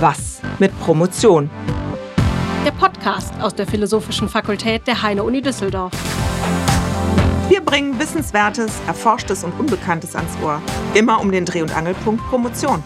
[0.00, 1.48] Was mit Promotion?
[2.66, 5.90] Der Podcast aus der Philosophischen Fakultät der Heine-Uni Düsseldorf.
[7.48, 10.60] Wir bringen Wissenswertes, Erforschtes und Unbekanntes ans Ohr.
[10.92, 12.84] Immer um den Dreh- und Angelpunkt Promotion.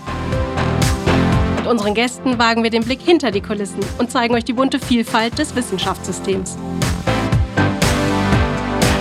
[1.57, 4.79] Mit unseren Gästen wagen wir den Blick hinter die Kulissen und zeigen euch die bunte
[4.79, 6.57] Vielfalt des Wissenschaftssystems.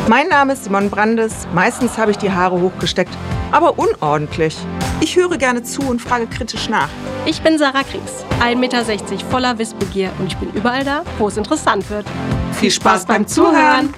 [0.09, 1.47] Mein Name ist Simon Brandes.
[1.53, 3.15] Meistens habe ich die Haare hochgesteckt,
[3.51, 4.57] aber unordentlich.
[5.01, 6.89] Ich höre gerne zu und frage kritisch nach.
[7.27, 8.83] Ich bin Sarah Kriegs, 1,60 Meter
[9.29, 12.07] voller Wissbegier und ich bin überall da, wo es interessant wird.
[12.53, 13.93] Viel Spaß beim Zuhören!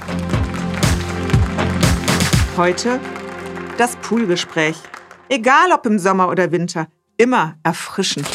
[2.57, 2.99] Heute
[3.77, 4.75] das Poolgespräch.
[5.29, 8.27] Egal ob im Sommer oder Winter, immer erfrischend.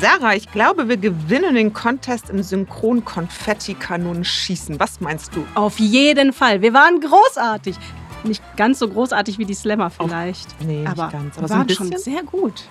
[0.00, 4.78] Sarah, ich glaube, wir gewinnen den Contest im Synchron-Konfetti-Kanonen-Schießen.
[4.80, 5.46] Was meinst du?
[5.54, 6.60] Auf jeden Fall.
[6.62, 7.76] Wir waren großartig.
[8.24, 10.48] Nicht ganz so großartig wie die Slammer vielleicht.
[10.60, 11.36] Oh, nee, aber nicht ganz.
[11.36, 12.12] wir Aber so ein waren schon bisschen.
[12.14, 12.64] sehr gut.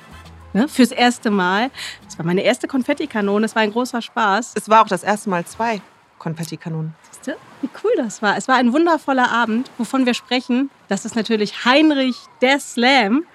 [0.53, 0.67] Ne?
[0.67, 1.71] Fürs erste Mal.
[2.05, 3.45] Das war meine erste Konfettikanone.
[3.45, 4.53] Es war ein großer Spaß.
[4.55, 5.81] Es war auch das erste Mal zwei
[6.19, 6.93] Konfettikanonen.
[7.11, 8.37] Siehst du, wie cool das war.
[8.37, 10.69] Es war ein wundervoller Abend, wovon wir sprechen.
[10.87, 13.25] Das ist natürlich Heinrich der Slam.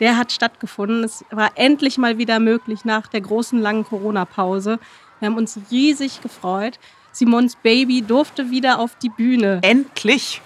[0.00, 1.04] Der hat stattgefunden.
[1.04, 4.78] Es war endlich mal wieder möglich nach der großen langen Corona-Pause.
[5.20, 6.78] Wir haben uns riesig gefreut.
[7.12, 9.60] Simons Baby durfte wieder auf die Bühne.
[9.62, 10.40] Endlich!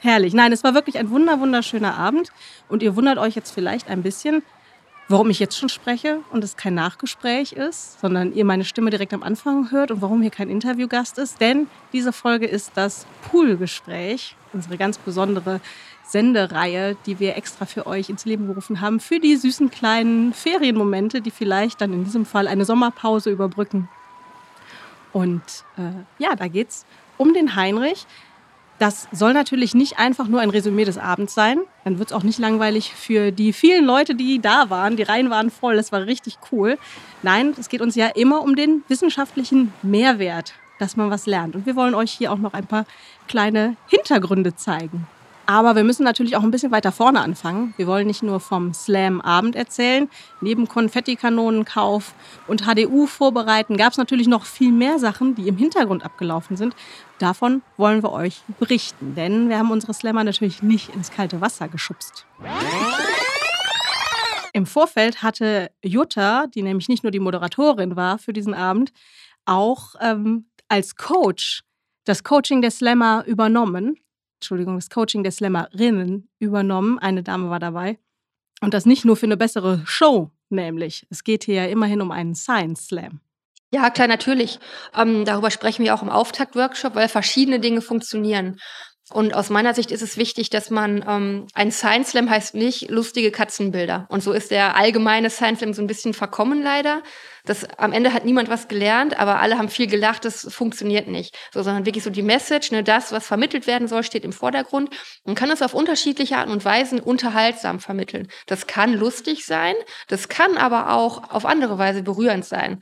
[0.00, 0.34] Herrlich.
[0.34, 2.30] Nein, es war wirklich ein wunder wunderschöner Abend.
[2.68, 4.42] Und ihr wundert euch jetzt vielleicht ein bisschen,
[5.08, 9.14] warum ich jetzt schon spreche und es kein Nachgespräch ist, sondern ihr meine Stimme direkt
[9.14, 11.40] am Anfang hört und warum hier kein Interviewgast ist.
[11.40, 15.60] Denn diese Folge ist das Poolgespräch, unsere ganz besondere
[16.04, 21.20] Sendereihe, die wir extra für euch ins Leben gerufen haben, für die süßen kleinen Ferienmomente,
[21.20, 23.88] die vielleicht dann in diesem Fall eine Sommerpause überbrücken.
[25.12, 25.42] Und
[25.78, 26.84] äh, ja, da geht's
[27.16, 28.06] um den Heinrich.
[28.80, 31.60] Das soll natürlich nicht einfach nur ein Resümee des Abends sein.
[31.84, 34.96] Dann wird es auch nicht langweilig für die vielen Leute, die da waren.
[34.96, 36.76] Die Reihen waren voll, das war richtig cool.
[37.22, 41.54] Nein, es geht uns ja immer um den wissenschaftlichen Mehrwert, dass man was lernt.
[41.54, 42.84] Und wir wollen euch hier auch noch ein paar
[43.28, 45.06] kleine Hintergründe zeigen.
[45.46, 47.74] Aber wir müssen natürlich auch ein bisschen weiter vorne anfangen.
[47.76, 50.08] Wir wollen nicht nur vom Slam-Abend erzählen.
[50.40, 52.14] Neben Konfettikanonenkauf
[52.46, 56.74] und HDU vorbereiten gab es natürlich noch viel mehr Sachen, die im Hintergrund abgelaufen sind.
[57.18, 61.68] Davon wollen wir euch berichten, denn wir haben unsere Slammer natürlich nicht ins kalte Wasser
[61.68, 62.26] geschubst.
[64.54, 68.92] Im Vorfeld hatte Jutta, die nämlich nicht nur die Moderatorin war für diesen Abend,
[69.44, 71.62] auch ähm, als Coach
[72.04, 73.96] das Coaching der Slammer übernommen.
[74.36, 76.98] Entschuldigung, das Coaching der Slammerinnen übernommen.
[76.98, 77.98] Eine Dame war dabei.
[78.60, 81.06] Und das nicht nur für eine bessere Show, nämlich.
[81.10, 83.20] Es geht hier ja immerhin um einen Science Slam.
[83.72, 84.60] Ja, klar, natürlich.
[84.96, 88.60] Ähm, darüber sprechen wir auch im Auftakt-Workshop, weil verschiedene Dinge funktionieren.
[89.10, 92.90] Und aus meiner Sicht ist es wichtig, dass man, ähm, ein Science Slam heißt nicht
[92.90, 94.06] lustige Katzenbilder.
[94.08, 97.02] Und so ist der allgemeine Science Slam so ein bisschen verkommen leider.
[97.44, 101.36] Das, am Ende hat niemand was gelernt, aber alle haben viel gelacht, das funktioniert nicht.
[101.52, 104.88] So, sondern wirklich so die Message, ne, das, was vermittelt werden soll, steht im Vordergrund.
[105.26, 108.28] Man kann es auf unterschiedliche Arten und Weisen unterhaltsam vermitteln.
[108.46, 109.74] Das kann lustig sein,
[110.08, 112.80] das kann aber auch auf andere Weise berührend sein.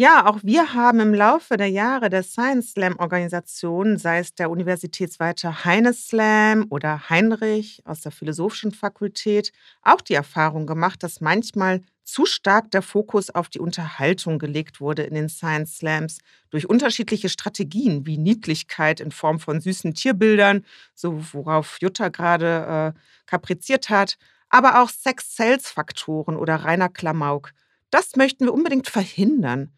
[0.00, 4.48] Ja, auch wir haben im Laufe der Jahre der Science Slam Organisation, sei es der
[4.48, 9.50] universitätsweite Heine Slam oder Heinrich aus der Philosophischen Fakultät,
[9.82, 15.02] auch die Erfahrung gemacht, dass manchmal zu stark der Fokus auf die Unterhaltung gelegt wurde
[15.02, 16.18] in den Science Slams
[16.50, 23.00] durch unterschiedliche Strategien wie Niedlichkeit in Form von süßen Tierbildern, so worauf Jutta gerade äh,
[23.26, 24.16] kapriziert hat,
[24.48, 27.50] aber auch Sex-Sales-Faktoren oder reiner Klamauk.
[27.90, 29.72] Das möchten wir unbedingt verhindern.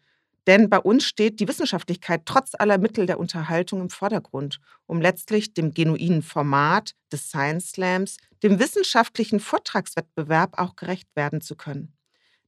[0.47, 5.53] Denn bei uns steht die Wissenschaftlichkeit trotz aller Mittel der Unterhaltung im Vordergrund, um letztlich
[5.53, 11.93] dem genuinen Format des Science Slams, dem wissenschaftlichen Vortragswettbewerb auch gerecht werden zu können.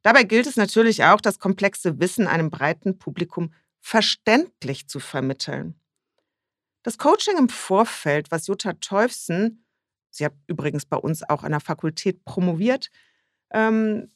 [0.01, 5.75] Dabei gilt es natürlich auch, das komplexe Wissen einem breiten Publikum verständlich zu vermitteln.
[6.81, 9.65] Das Coaching im Vorfeld, was Jutta Teufsen,
[10.09, 12.89] sie hat übrigens bei uns auch an der Fakultät promoviert,
[13.51, 14.09] ähm,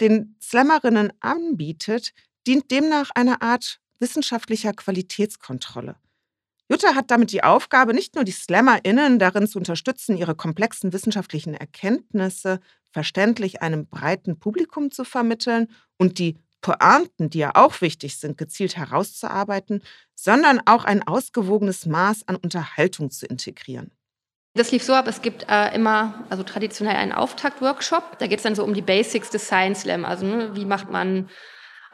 [0.00, 2.12] den Slammerinnen anbietet,
[2.48, 5.96] dient demnach einer Art wissenschaftlicher Qualitätskontrolle.
[6.70, 11.54] Jutta hat damit die Aufgabe, nicht nur die SlammerInnen darin zu unterstützen, ihre komplexen wissenschaftlichen
[11.54, 12.60] Erkenntnisse
[12.90, 15.68] verständlich einem breiten Publikum zu vermitteln
[15.98, 19.82] und die Pointen, die ja auch wichtig sind, gezielt herauszuarbeiten,
[20.14, 23.90] sondern auch ein ausgewogenes Maß an Unterhaltung zu integrieren.
[24.54, 28.18] Das lief so ab, es gibt äh, immer, also traditionell einen Auftakt-Workshop.
[28.18, 30.04] Da geht es dann so um die Basics des Science Slam.
[30.04, 31.28] Also ne, wie macht man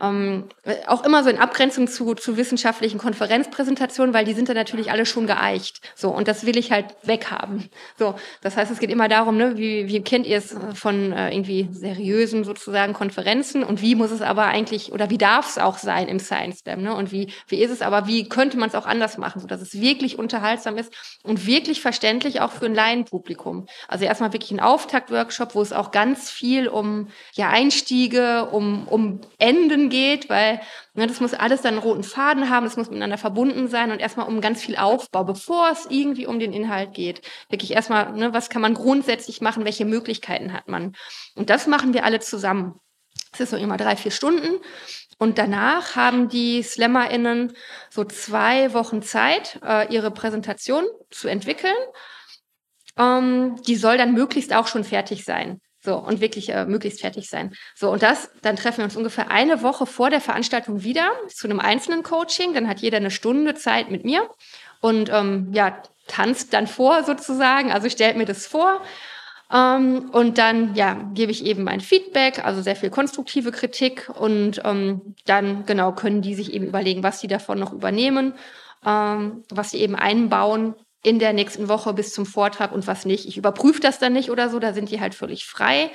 [0.00, 0.44] Ähm,
[0.86, 5.06] auch immer so in Abgrenzung zu, zu wissenschaftlichen Konferenzpräsentationen, weil die sind dann natürlich alle
[5.06, 5.80] schon geeicht.
[5.94, 7.68] So, und das will ich halt weghaben.
[7.98, 11.32] So, das heißt, es geht immer darum, ne, wie, wie kennt ihr es von äh,
[11.32, 15.78] irgendwie seriösen sozusagen Konferenzen und wie muss es aber eigentlich oder wie darf es auch
[15.78, 16.94] sein im Science Slam, ne?
[16.94, 19.80] Und wie, wie ist es aber, wie könnte man es auch anders machen, sodass es
[19.80, 20.92] wirklich unterhaltsam ist
[21.22, 23.66] und wirklich verständlich auch für ein Laienpublikum.
[23.88, 29.20] Also erstmal wirklich ein Auftaktworkshop, wo es auch ganz viel um ja, Einstiege, um, um
[29.38, 30.60] Enden geht, weil
[30.94, 34.00] ne, das muss alles dann einen roten Faden haben, das muss miteinander verbunden sein und
[34.00, 37.22] erstmal um ganz viel Aufbau, bevor es irgendwie um den Inhalt geht.
[37.48, 40.94] Wirklich erstmal, ne, was kann man grundsätzlich machen, welche Möglichkeiten hat man.
[41.34, 42.80] Und das machen wir alle zusammen.
[43.32, 44.60] Das ist so immer drei, vier Stunden.
[45.18, 47.52] Und danach haben die SlammerInnen
[47.90, 51.74] so zwei Wochen Zeit, äh, ihre Präsentation zu entwickeln.
[52.96, 55.60] Ähm, die soll dann möglichst auch schon fertig sein.
[55.84, 57.52] So, und wirklich äh, möglichst fertig sein.
[57.74, 61.46] So, und das, dann treffen wir uns ungefähr eine Woche vor der Veranstaltung wieder zu
[61.46, 62.54] einem einzelnen Coaching.
[62.54, 64.30] Dann hat jeder eine Stunde Zeit mit mir
[64.80, 65.76] und ähm, ja,
[66.06, 67.70] tanzt dann vor sozusagen.
[67.70, 68.80] Also stellt mir das vor.
[69.52, 74.10] Ähm, und dann, ja, gebe ich eben mein Feedback, also sehr viel konstruktive Kritik.
[74.18, 78.32] Und ähm, dann, genau, können die sich eben überlegen, was sie davon noch übernehmen,
[78.86, 80.74] ähm, was sie eben einbauen
[81.04, 83.28] in der nächsten Woche bis zum Vortrag und was nicht.
[83.28, 85.90] Ich überprüfe das dann nicht oder so, da sind die halt völlig frei.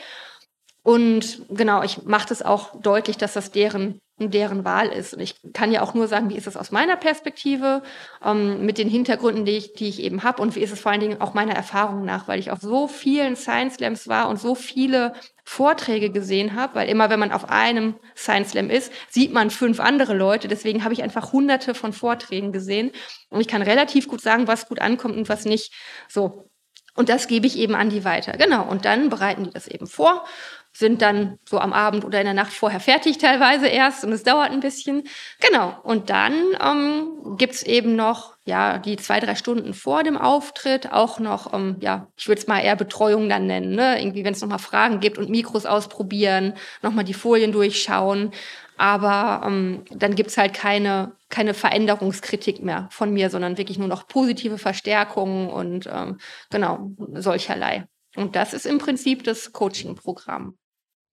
[0.84, 5.14] Und genau, ich mache das auch deutlich, dass das deren, deren Wahl ist.
[5.14, 7.82] Und ich kann ja auch nur sagen, wie ist es aus meiner Perspektive,
[8.24, 10.92] ähm, mit den Hintergründen, die ich, die ich eben habe und wie ist es vor
[10.92, 14.40] allen Dingen auch meiner Erfahrung nach, weil ich auf so vielen Science Slams war und
[14.40, 15.14] so viele
[15.46, 19.80] Vorträge gesehen habe, weil immer wenn man auf einem Science Slam ist, sieht man fünf
[19.80, 20.48] andere Leute.
[20.48, 22.92] Deswegen habe ich einfach hunderte von Vorträgen gesehen
[23.30, 25.74] und ich kann relativ gut sagen, was gut ankommt und was nicht.
[26.08, 26.50] So.
[26.96, 28.34] Und das gebe ich eben an die weiter.
[28.34, 28.68] Genau.
[28.68, 30.26] Und dann bereiten die das eben vor
[30.72, 34.24] sind dann so am Abend oder in der Nacht vorher fertig teilweise erst und es
[34.24, 35.04] dauert ein bisschen.
[35.42, 35.76] Genau.
[35.84, 36.34] Und dann
[36.64, 41.78] ähm, gibt eben noch, ja, die zwei, drei Stunden vor dem Auftritt auch noch, ähm,
[41.82, 44.00] ja, ich würde es mal eher Betreuung dann nennen, ne?
[44.00, 48.32] Irgendwie, wenn es nochmal Fragen gibt und Mikros ausprobieren, nochmal die Folien durchschauen.
[48.78, 54.08] Aber ähm, dann gibt's halt keine, keine Veränderungskritik mehr von mir, sondern wirklich nur noch
[54.08, 56.20] positive Verstärkungen und ähm,
[56.50, 57.86] genau, solcherlei.
[58.16, 60.58] Und das ist im Prinzip das Coaching-Programm.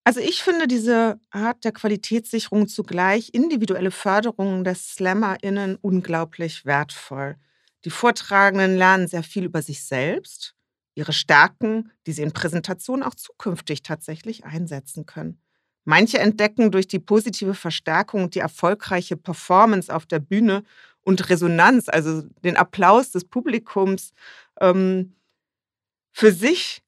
[0.05, 7.37] Also ich finde diese Art der Qualitätssicherung zugleich individuelle Förderung der SlammerInnen unglaublich wertvoll.
[7.85, 10.55] Die Vortragenden lernen sehr viel über sich selbst,
[10.95, 15.41] ihre Stärken, die sie in Präsentationen auch zukünftig tatsächlich einsetzen können.
[15.85, 20.63] Manche entdecken durch die positive Verstärkung und die erfolgreiche Performance auf der Bühne
[21.03, 24.13] und Resonanz, also den Applaus des Publikums,
[24.61, 25.15] ähm,
[26.13, 26.83] für sich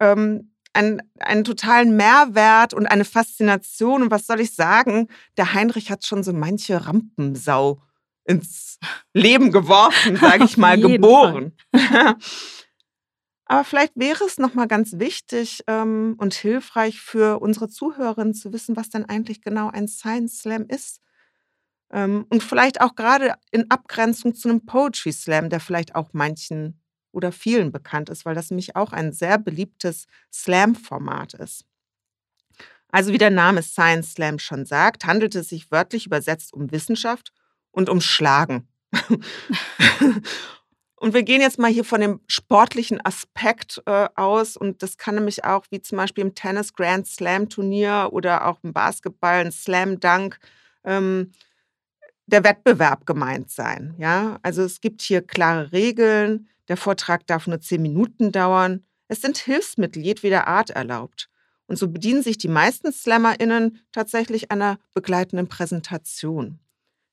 [0.00, 4.02] ähm, einen, einen totalen Mehrwert und eine Faszination.
[4.02, 5.08] Und was soll ich sagen?
[5.36, 7.82] Der Heinrich hat schon so manche Rampensau
[8.24, 8.78] ins
[9.14, 11.56] Leben geworfen, sage ich mal, geboren.
[13.48, 18.76] Aber vielleicht wäre es nochmal ganz wichtig ähm, und hilfreich für unsere Zuhörerinnen zu wissen,
[18.76, 21.00] was denn eigentlich genau ein Science Slam ist.
[21.92, 26.82] Ähm, und vielleicht auch gerade in Abgrenzung zu einem Poetry Slam, der vielleicht auch manchen
[27.16, 31.64] oder vielen bekannt ist, weil das nämlich auch ein sehr beliebtes Slam-Format ist.
[32.88, 37.32] Also wie der Name Science Slam schon sagt, handelt es sich wörtlich übersetzt um Wissenschaft
[37.70, 38.68] und um Schlagen.
[40.96, 45.14] und wir gehen jetzt mal hier von dem sportlichen Aspekt äh, aus und das kann
[45.14, 49.52] nämlich auch wie zum Beispiel im Tennis Grand Slam Turnier oder auch im Basketball ein
[49.52, 50.38] Slam Dunk
[50.84, 51.32] ähm,
[52.26, 53.94] der Wettbewerb gemeint sein.
[53.98, 58.84] Ja, also es gibt hier klare Regeln, der Vortrag darf nur zehn Minuten dauern.
[59.08, 61.28] Es sind Hilfsmittel jedweder Art erlaubt.
[61.68, 66.60] Und so bedienen sich die meisten SlammerInnen tatsächlich einer begleitenden Präsentation.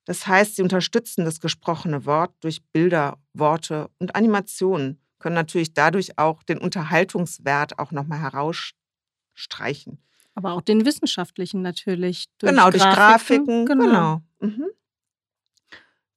[0.06, 6.18] Das heißt, sie unterstützen das gesprochene Wort durch Bilder, Worte und Animationen, können natürlich dadurch
[6.20, 9.98] auch den Unterhaltungswert auch nochmal herausstreichen.
[10.36, 12.28] Aber auch den wissenschaftlichen natürlich.
[12.40, 13.66] Durch genau, durch Grafiken.
[13.66, 13.86] Genau.
[13.86, 14.22] genau.
[14.42, 14.66] Mhm.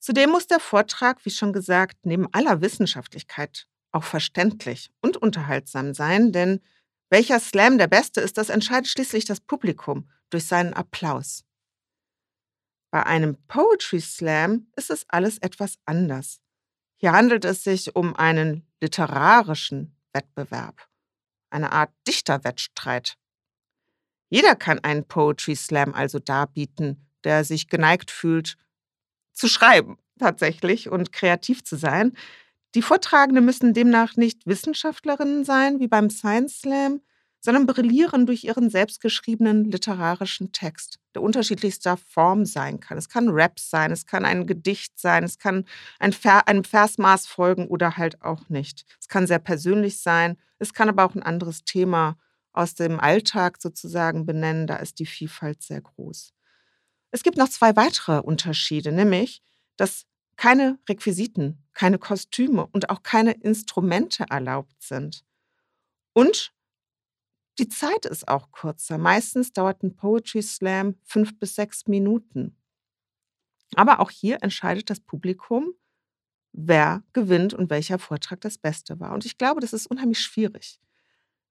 [0.07, 6.31] Zudem muss der Vortrag, wie schon gesagt, neben aller Wissenschaftlichkeit auch verständlich und unterhaltsam sein,
[6.31, 6.61] denn
[7.11, 11.45] welcher Slam der beste ist, das entscheidet schließlich das Publikum durch seinen Applaus.
[12.93, 16.41] Bei einem Poetry Slam ist es alles etwas anders.
[16.99, 20.89] Hier handelt es sich um einen literarischen Wettbewerb,
[21.51, 23.19] eine Art Dichterwettstreit.
[24.29, 28.57] Jeder kann einen Poetry Slam also darbieten, der sich geneigt fühlt,
[29.37, 32.13] zu schreiben tatsächlich und kreativ zu sein.
[32.75, 37.01] Die Vortragenden müssen demnach nicht Wissenschaftlerinnen sein, wie beim Science Slam,
[37.41, 42.99] sondern brillieren durch ihren selbstgeschriebenen literarischen Text, der unterschiedlichster Form sein kann.
[42.99, 45.65] Es kann Rap sein, es kann ein Gedicht sein, es kann
[46.01, 48.85] ein Ver einem Versmaß folgen oder halt auch nicht.
[49.01, 52.19] Es kann sehr persönlich sein, es kann aber auch ein anderes Thema
[52.53, 54.67] aus dem Alltag sozusagen benennen.
[54.67, 56.36] Da ist die Vielfalt sehr groß.
[57.11, 59.43] Es gibt noch zwei weitere Unterschiede, nämlich,
[59.77, 65.25] dass keine Requisiten, keine Kostüme und auch keine Instrumente erlaubt sind.
[66.13, 66.53] Und
[67.59, 68.99] die Zeit ist auch kürzer.
[68.99, 72.57] Meistens dauert ein Poetry Slam fünf bis sechs Minuten.
[73.75, 75.73] Aber auch hier entscheidet das Publikum,
[76.53, 79.13] wer gewinnt und welcher Vortrag das Beste war.
[79.13, 80.81] Und ich glaube, das ist unheimlich schwierig.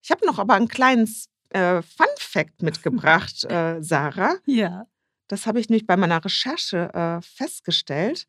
[0.02, 4.36] Ich habe noch aber ein kleines äh, Fun Fact mitgebracht, äh, Sarah.
[4.46, 4.88] Ja.
[5.27, 8.27] Das habe ich nämlich bei meiner Recherche äh, festgestellt,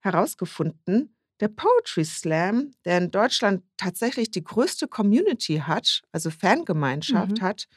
[0.00, 1.16] herausgefunden.
[1.40, 7.42] Der Poetry Slam, der in Deutschland tatsächlich die größte Community hat, also Fangemeinschaft Mhm.
[7.42, 7.68] hat,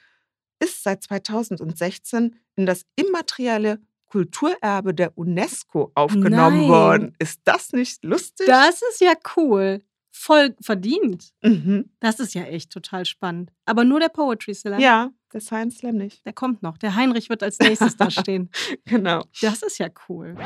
[0.60, 6.70] ist seit 2016 in das immaterielle Kulturerbe der UNESCO aufgenommen Nein.
[6.70, 7.16] worden.
[7.20, 8.48] Ist das nicht lustig?
[8.48, 9.82] Das ist ja cool.
[10.18, 11.34] Voll verdient.
[11.42, 11.90] mhm.
[12.00, 13.52] Das ist ja echt total spannend.
[13.66, 14.80] Aber nur der Poetry Slam.
[14.80, 16.26] Ja, der Science Slam nicht.
[16.26, 16.78] Der kommt noch.
[16.78, 18.50] Der Heinrich wird als nächstes da stehen.
[18.86, 19.26] Genau.
[19.42, 20.38] Das ist ja cool.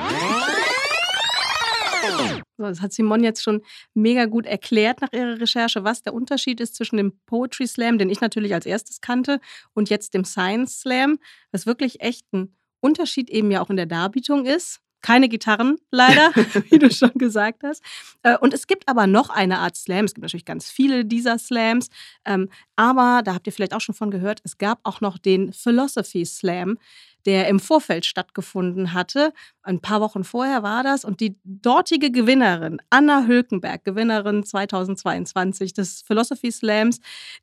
[2.57, 3.61] So, das hat Simon jetzt schon
[3.93, 8.09] mega gut erklärt nach ihrer Recherche, was der Unterschied ist zwischen dem Poetry Slam, den
[8.09, 9.39] ich natürlich als erstes kannte,
[9.73, 11.19] und jetzt dem Science Slam,
[11.51, 14.81] was wirklich echt ein Unterschied eben ja auch in der Darbietung ist.
[15.01, 16.31] Keine Gitarren, leider,
[16.69, 17.83] wie du schon gesagt hast.
[18.23, 20.05] Äh, Und es gibt aber noch eine Art Slam.
[20.05, 21.89] Es gibt natürlich ganz viele dieser Slams.
[22.25, 25.53] ähm, Aber da habt ihr vielleicht auch schon von gehört, es gab auch noch den
[25.53, 26.77] Philosophy Slam,
[27.25, 29.33] der im Vorfeld stattgefunden hatte.
[29.61, 31.03] Ein paar Wochen vorher war das.
[31.05, 36.99] Und die dortige Gewinnerin, Anna Hülkenberg, Gewinnerin 2022 des Philosophy Slams,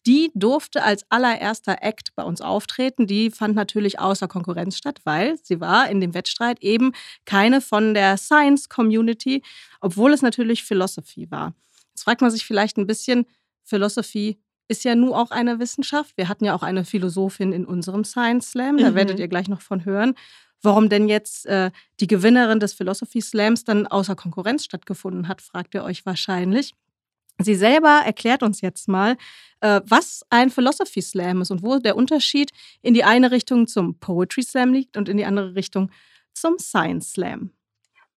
[0.07, 3.07] die durfte als allererster Act bei uns auftreten.
[3.07, 6.93] Die fand natürlich außer Konkurrenz statt, weil sie war in dem Wettstreit eben
[7.25, 9.43] keine von der Science Community,
[9.81, 11.55] obwohl es natürlich Philosophy war.
[11.91, 13.27] Jetzt fragt man sich vielleicht ein bisschen,
[13.67, 16.17] Philosophy ist ja nun auch eine Wissenschaft.
[16.17, 18.95] Wir hatten ja auch eine Philosophin in unserem Science Slam, da Mhm.
[18.95, 20.15] werdet ihr gleich noch von hören.
[20.63, 21.71] Warum denn jetzt äh,
[22.01, 26.73] die Gewinnerin des Philosophy Slams dann außer Konkurrenz stattgefunden hat, fragt ihr euch wahrscheinlich.
[27.39, 29.17] Sie selber erklärt uns jetzt mal,
[29.61, 33.99] äh, was ein Philosophy Slam ist und wo der Unterschied in die eine Richtung zum
[33.99, 35.91] Poetry Slam liegt und in die andere Richtung
[36.33, 37.51] zum Science Slam.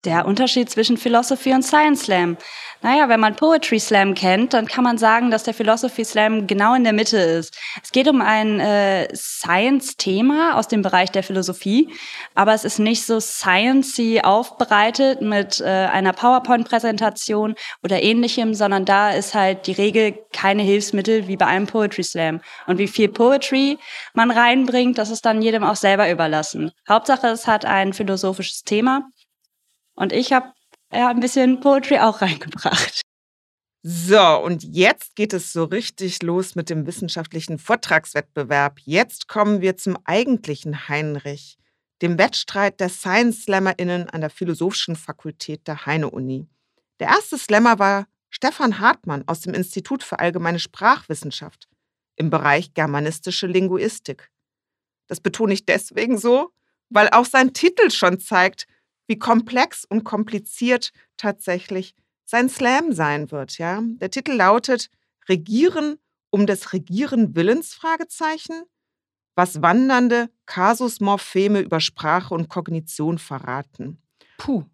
[0.07, 2.37] Der Unterschied zwischen Philosophy und Science Slam.
[2.81, 6.75] Naja, wenn man Poetry Slam kennt, dann kann man sagen, dass der Philosophy Slam genau
[6.75, 7.59] in der Mitte ist.
[7.83, 11.89] Es geht um ein äh, Science-Thema aus dem Bereich der Philosophie,
[12.35, 19.11] aber es ist nicht so sciencey aufbereitet mit äh, einer PowerPoint-Präsentation oder ähnlichem, sondern da
[19.11, 22.39] ist halt die Regel keine Hilfsmittel wie bei einem Poetry Slam.
[22.65, 23.77] Und wie viel Poetry
[24.13, 26.71] man reinbringt, das ist dann jedem auch selber überlassen.
[26.87, 29.09] Hauptsache, es hat ein philosophisches Thema.
[29.97, 30.53] Und ich habe
[30.93, 33.01] ja ein bisschen Poetry auch reingebracht.
[33.83, 38.79] So, und jetzt geht es so richtig los mit dem wissenschaftlichen Vortragswettbewerb.
[38.83, 41.57] Jetzt kommen wir zum eigentlichen Heinrich,
[42.01, 46.47] dem Wettstreit der Science SlammerInnen an der Philosophischen Fakultät der Heine-Uni.
[46.99, 51.67] Der erste Slammer war Stefan Hartmann aus dem Institut für Allgemeine Sprachwissenschaft
[52.17, 54.29] im Bereich germanistische Linguistik.
[55.07, 56.51] Das betone ich deswegen so,
[56.89, 58.67] weil auch sein Titel schon zeigt,
[59.07, 61.95] wie komplex und kompliziert tatsächlich
[62.25, 63.57] sein Slam sein wird.
[63.57, 63.81] Ja?
[63.83, 64.89] Der Titel lautet
[65.27, 65.97] Regieren
[66.29, 67.73] um des Regieren Willens?
[67.73, 68.63] Fragezeichen.
[69.35, 74.01] Was wandernde Kasusmorpheme über Sprache und Kognition verraten.
[74.37, 74.65] Puh,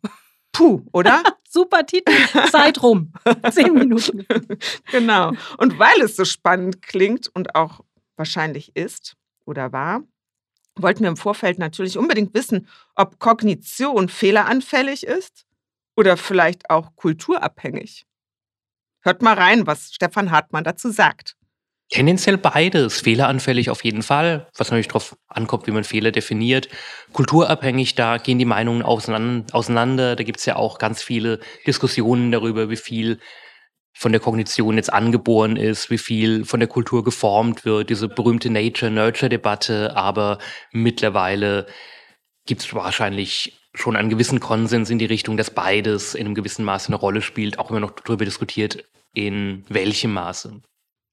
[0.54, 1.24] Puh, oder?
[1.50, 2.14] super Titel,
[2.50, 3.12] Zeit rum.
[3.52, 4.26] Zehn Minuten.
[4.92, 5.34] genau.
[5.58, 7.82] Und weil es so spannend klingt und auch
[8.16, 10.04] wahrscheinlich ist oder war,
[10.76, 15.46] wollten wir im Vorfeld natürlich unbedingt wissen, ob Kognition fehleranfällig ist
[15.96, 18.06] oder vielleicht auch kulturabhängig.
[19.02, 21.36] Hört mal rein, was Stefan Hartmann dazu sagt.
[21.90, 23.02] Tendenziell beides.
[23.02, 26.70] Fehleranfällig auf jeden Fall, was natürlich darauf ankommt, wie man Fehler definiert.
[27.12, 30.16] Kulturabhängig, da gehen die Meinungen auseinander.
[30.16, 33.20] Da gibt es ja auch ganz viele Diskussionen darüber, wie viel
[33.94, 38.50] von der Kognition jetzt angeboren ist, wie viel von der Kultur geformt wird, diese berühmte
[38.50, 39.96] Nature-Nurture-Debatte.
[39.96, 40.40] Aber
[40.72, 41.68] mittlerweile
[42.46, 46.66] gibt es wahrscheinlich schon einen gewissen Konsens in die Richtung, dass beides in einem gewissen
[46.66, 48.84] Maße eine Rolle spielt, auch immer noch darüber diskutiert,
[49.14, 50.62] in welchem Maße.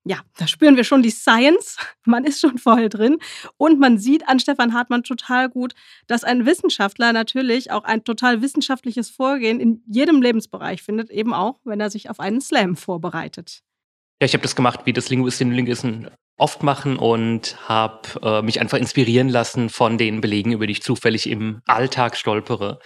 [0.04, 1.76] Ja, da spüren wir schon die Science.
[2.06, 3.18] Man ist schon voll drin.
[3.58, 5.74] Und man sieht an Stefan Hartmann total gut,
[6.06, 11.60] dass ein Wissenschaftler natürlich auch ein total wissenschaftliches Vorgehen in jedem Lebensbereich findet, eben auch,
[11.64, 13.60] wenn er sich auf einen Slam vorbereitet.
[14.20, 18.42] Ja, ich habe das gemacht, wie das Linguistinnen und Linguisten oft machen und habe äh,
[18.42, 22.78] mich einfach inspirieren lassen von den Belegen, über die ich zufällig im Alltag stolpere.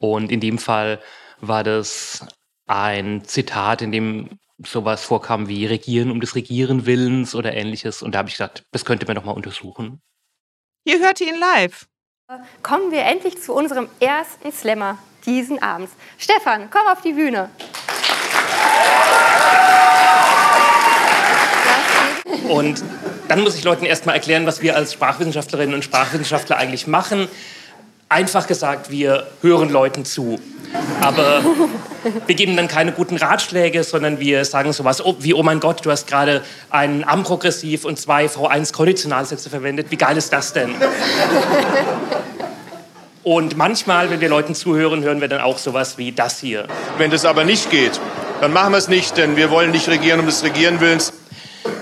[0.00, 1.00] Und in dem Fall
[1.40, 2.26] war das
[2.66, 8.02] ein Zitat, in dem sowas vorkam wie Regieren um des Regieren Willens oder ähnliches.
[8.02, 10.00] Und da habe ich gesagt, das könnte man doch mal untersuchen.
[10.84, 11.86] Ihr hört ihn live.
[12.62, 15.92] Kommen wir endlich zu unserem ersten Slammer diesen Abends.
[16.18, 17.50] Stefan, komm auf die Bühne.
[22.48, 22.82] Und
[23.28, 27.28] dann muss ich Leuten erstmal erklären, was wir als Sprachwissenschaftlerinnen und Sprachwissenschaftler eigentlich machen.
[28.08, 30.38] Einfach gesagt, wir hören Leuten zu.
[31.00, 31.42] Aber
[32.26, 35.90] wir geben dann keine guten Ratschläge, sondern wir sagen sowas wie, oh mein Gott, du
[35.90, 39.90] hast gerade einen Am-Progressiv und zwei V1-Konditionalsätze verwendet.
[39.90, 40.74] Wie geil ist das denn?
[43.24, 46.66] Und manchmal, wenn wir Leuten zuhören, hören wir dann auch sowas wie das hier.
[46.96, 48.00] Wenn das aber nicht geht,
[48.40, 51.12] dann machen wir es nicht, denn wir wollen nicht regieren um des Regieren Willens.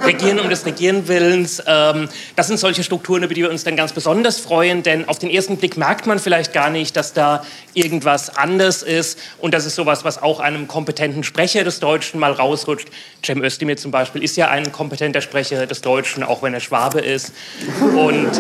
[0.04, 1.62] Regieren um des Regieren Willens.
[1.66, 5.18] Ähm, das sind solche Strukturen, über die wir uns dann ganz besonders freuen, denn auf
[5.18, 9.18] den ersten Blick merkt man vielleicht gar nicht, dass da irgendwas anders ist.
[9.38, 12.88] Und das ist sowas, was auch einem kompetenten Sprecher des Deutschen mal rausrutscht.
[13.24, 17.00] Cem Özdemir zum Beispiel ist ja ein kompetenter Sprecher des Deutschen, auch wenn er Schwabe
[17.00, 17.32] ist.
[17.94, 18.30] Und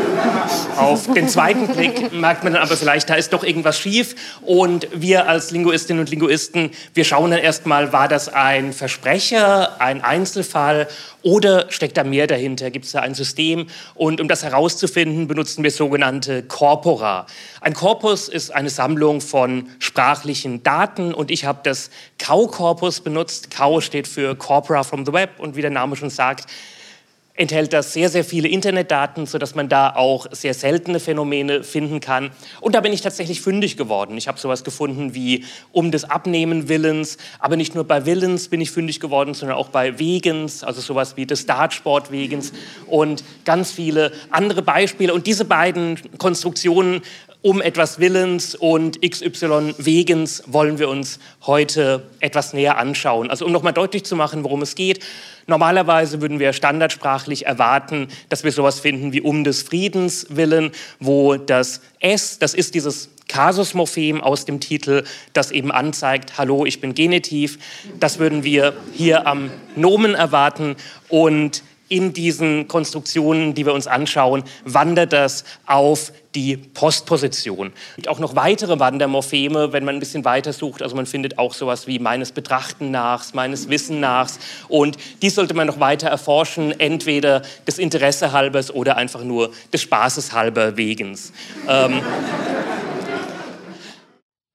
[0.76, 4.14] auf den zweiten Blick merkt man dann aber vielleicht, da ist doch irgendwas schief.
[4.42, 10.02] Und wir als Linguistinnen und Linguisten, wir schauen dann erstmal, war das ein Versprecher, ein
[10.02, 10.88] Einzelfall
[11.26, 12.70] oder steckt da mehr dahinter?
[12.70, 13.66] Gibt es da ein System?
[13.96, 17.26] Und um das herauszufinden, benutzen wir sogenannte Corpora.
[17.60, 21.90] Ein Korpus ist eine Sammlung von sprachlichen Daten und ich habe das
[22.20, 23.50] Kau-Korpus benutzt.
[23.50, 26.48] Kau steht für Corpora from the Web und wie der Name schon sagt,
[27.36, 32.30] enthält das sehr, sehr viele Internetdaten, sodass man da auch sehr seltene Phänomene finden kann.
[32.60, 34.16] Und da bin ich tatsächlich fündig geworden.
[34.16, 38.60] Ich habe sowas gefunden wie um des Abnehmen Willens, aber nicht nur bei Willens bin
[38.60, 42.52] ich fündig geworden, sondern auch bei Wegens, also sowas wie des Dartsport Wegens
[42.86, 45.12] und ganz viele andere Beispiele.
[45.12, 47.02] Und diese beiden Konstruktionen
[47.42, 53.30] um etwas Willens und XY Wegens wollen wir uns heute etwas näher anschauen.
[53.30, 54.98] Also um nochmal deutlich zu machen, worum es geht.
[55.46, 61.36] Normalerweise würden wir standardsprachlich erwarten, dass wir sowas finden wie um des Friedens willen, wo
[61.36, 66.94] das S, das ist dieses Kasusmorphem aus dem Titel, das eben anzeigt, hallo, ich bin
[66.94, 67.58] Genitiv.
[67.98, 70.76] Das würden wir hier am Nomen erwarten
[71.08, 77.72] und in diesen Konstruktionen, die wir uns anschauen, wandert das auf die Postposition.
[77.90, 80.82] Es gibt auch noch weitere Wandermorpheme, wenn man ein bisschen weiter sucht.
[80.82, 84.38] Also man findet auch sowas wie meines Betrachten nachs, meines Wissen nachs.
[84.68, 89.82] Und dies sollte man noch weiter erforschen, entweder des Interesse halbers oder einfach nur des
[89.82, 91.32] Spaßes halber wegens.
[91.68, 92.02] Ähm,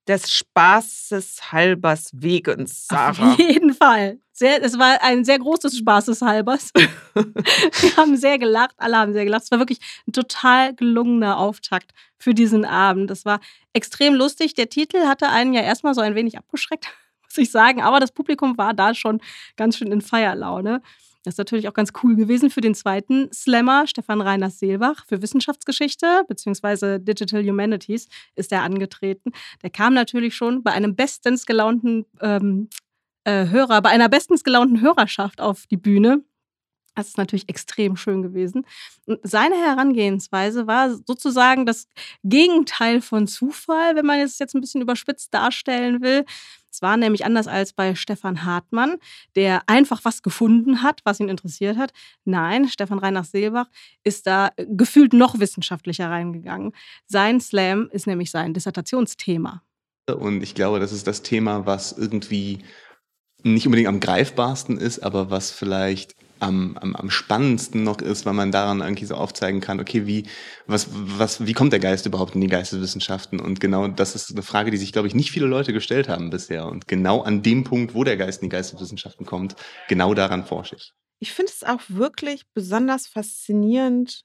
[0.08, 3.34] des Spaßes halbers wegens, Sarah.
[3.34, 4.20] Auf jeden Fall.
[4.32, 6.72] Sehr, es war ein sehr großes Spaßes halbers.
[7.14, 9.44] Wir haben sehr gelacht, alle haben sehr gelacht.
[9.44, 13.10] Es war wirklich ein total gelungener Auftakt für diesen Abend.
[13.12, 13.40] Das war
[13.74, 14.56] extrem lustig.
[14.56, 16.88] Der Titel hatte einen ja erstmal so ein wenig abgeschreckt,
[17.24, 17.82] muss ich sagen.
[17.82, 19.22] Aber das Publikum war da schon
[19.58, 20.82] ganz schön in Feierlaune.
[21.24, 25.22] Das ist natürlich auch ganz cool gewesen für den zweiten Slammer, Stefan Reiners Seelbach, für
[25.22, 27.00] Wissenschaftsgeschichte bzw.
[27.00, 29.32] Digital Humanities ist er angetreten.
[29.62, 32.70] Der kam natürlich schon bei einem bestens gelaunten ähm,
[33.24, 36.24] äh, Hörer, bei einer bestens gelaunten Hörerschaft auf die Bühne.
[36.96, 38.66] Das ist natürlich extrem schön gewesen.
[39.06, 41.88] Und seine Herangehensweise war sozusagen das
[42.24, 46.26] Gegenteil von Zufall, wenn man es jetzt ein bisschen überspitzt darstellen will.
[46.72, 48.98] Es war nämlich anders als bei Stefan Hartmann,
[49.36, 51.92] der einfach was gefunden hat, was ihn interessiert hat.
[52.24, 53.68] Nein, Stefan Reinach-Seelbach
[54.04, 56.74] ist da gefühlt noch wissenschaftlicher reingegangen.
[57.08, 59.64] Sein Slam ist nämlich sein Dissertationsthema.
[60.10, 62.60] Und ich glaube, das ist das Thema, was irgendwie
[63.44, 68.34] nicht unbedingt am greifbarsten ist, aber was vielleicht am, am, am spannendsten noch ist, weil
[68.34, 70.24] man daran irgendwie so aufzeigen kann, okay, wie,
[70.68, 73.40] was, was, wie kommt der Geist überhaupt in die Geisteswissenschaften?
[73.40, 76.30] Und genau das ist eine Frage, die sich, glaube ich, nicht viele Leute gestellt haben
[76.30, 76.66] bisher.
[76.66, 79.56] Und genau an dem Punkt, wo der Geist in die Geisteswissenschaften kommt,
[79.88, 80.94] genau daran forsche ich.
[81.20, 84.24] Ich finde es auch wirklich besonders faszinierend,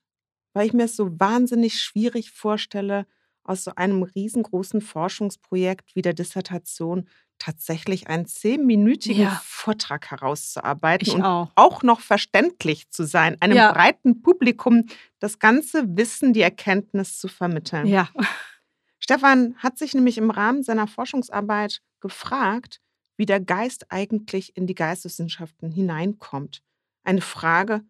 [0.55, 3.07] weil ich mir es so wahnsinnig schwierig vorstelle,
[3.44, 9.42] aus so einem riesengroßen Forschungsprojekt wie der Dissertation tatsächlich einen zehnminütigen ja.
[9.44, 11.51] Vortrag herauszuarbeiten ich und auch.
[11.55, 11.83] auch.
[11.83, 13.72] noch verständlich zu sein, einem ja.
[13.72, 14.87] breiten Publikum
[15.18, 17.87] das ganze Wissen, die Erkenntnis zu vermitteln.
[17.87, 18.09] Ja.
[18.99, 22.81] Stefan hat sich nämlich im Rahmen seiner Forschungsarbeit gefragt,
[23.16, 26.62] wie der Geist eigentlich in die Geisteswissenschaften hineinkommt.
[27.05, 27.83] Eine Frage,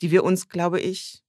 [0.00, 1.22] die wir uns, glaube ich,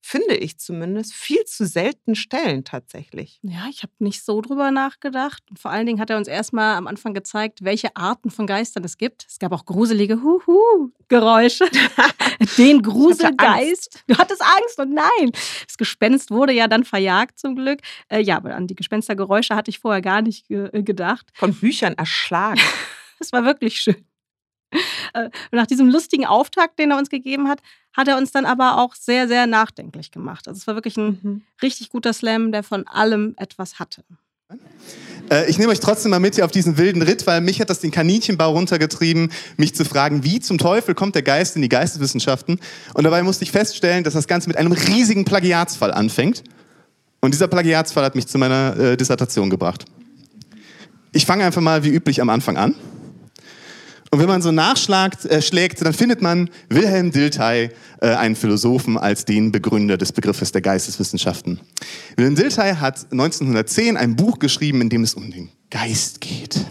[0.00, 3.38] finde ich zumindest, viel zu selten stellen tatsächlich.
[3.42, 5.42] Ja, ich habe nicht so drüber nachgedacht.
[5.50, 8.84] Und vor allen Dingen hat er uns erstmal am Anfang gezeigt, welche Arten von Geistern
[8.84, 9.26] es gibt.
[9.28, 11.66] Es gab auch gruselige Huhu-Geräusche.
[12.58, 14.02] Den Gruselgeist.
[14.06, 15.32] Du hattest Angst und nein.
[15.66, 17.80] Das Gespenst wurde ja dann verjagt zum Glück.
[18.08, 21.26] Äh, ja, aber an die Gespenstergeräusche hatte ich vorher gar nicht ge äh, gedacht.
[21.34, 22.60] Von Büchern erschlagen.
[23.20, 24.02] Das war wirklich schön.
[25.12, 27.60] Äh, nach diesem lustigen Auftakt, den er uns gegeben hat,
[27.92, 30.46] hat er uns dann aber auch sehr, sehr nachdenklich gemacht.
[30.46, 31.42] Also es war wirklich ein mhm.
[31.60, 34.04] richtig guter Slam, der von allem etwas hatte.
[35.30, 37.70] Äh, ich nehme euch trotzdem mal mit hier auf diesen wilden Ritt, weil mich hat
[37.70, 41.68] das den Kaninchenbau runtergetrieben, mich zu fragen, wie zum Teufel kommt der Geist in die
[41.68, 42.60] Geisteswissenschaften?
[42.94, 46.44] Und dabei musste ich feststellen, dass das Ganze mit einem riesigen Plagiatsfall anfängt.
[47.20, 49.84] Und dieser Plagiatsfall hat mich zu meiner äh, Dissertation gebracht.
[51.12, 52.74] Ich fange einfach mal wie üblich am Anfang an.
[54.12, 57.70] Und wenn man so nachschlägt, äh, schlägt, dann findet man Wilhelm Dilthey,
[58.00, 61.60] äh, einen Philosophen, als den Begründer des Begriffes der Geisteswissenschaften.
[62.16, 66.66] Wilhelm Dilthey hat 1910 ein Buch geschrieben, in dem es um den Geist geht.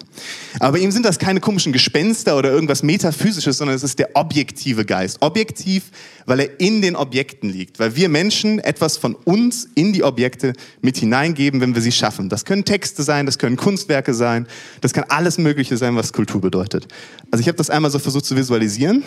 [0.59, 4.83] Aber ihm sind das keine komischen Gespenster oder irgendwas Metaphysisches, sondern es ist der objektive
[4.83, 5.21] Geist.
[5.21, 5.91] Objektiv,
[6.25, 7.79] weil er in den Objekten liegt.
[7.79, 12.27] Weil wir Menschen etwas von uns in die Objekte mit hineingeben, wenn wir sie schaffen.
[12.27, 14.47] Das können Texte sein, das können Kunstwerke sein,
[14.81, 16.87] das kann alles Mögliche sein, was Kultur bedeutet.
[17.31, 19.03] Also ich habe das einmal so versucht zu visualisieren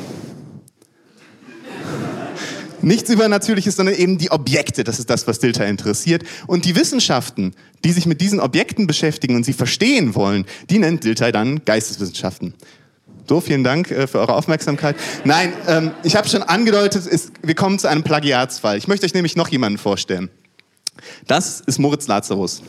[2.82, 4.84] nichts Übernatürliches, sondern eben die Objekte.
[4.84, 6.24] Das ist das, was Dilthey interessiert.
[6.46, 11.04] Und die Wissenschaften, die sich mit diesen Objekten beschäftigen und sie verstehen wollen, die nennt
[11.04, 12.54] Dilthey dann Geisteswissenschaften.
[13.28, 14.96] So, vielen Dank äh, für eure Aufmerksamkeit.
[15.24, 18.76] Nein, ähm, ich habe schon angedeutet, ist, wir kommen zu einem Plagiatsfall.
[18.76, 20.28] Ich möchte euch nämlich noch jemanden vorstellen.
[21.26, 22.62] Das ist Moritz Lazarus.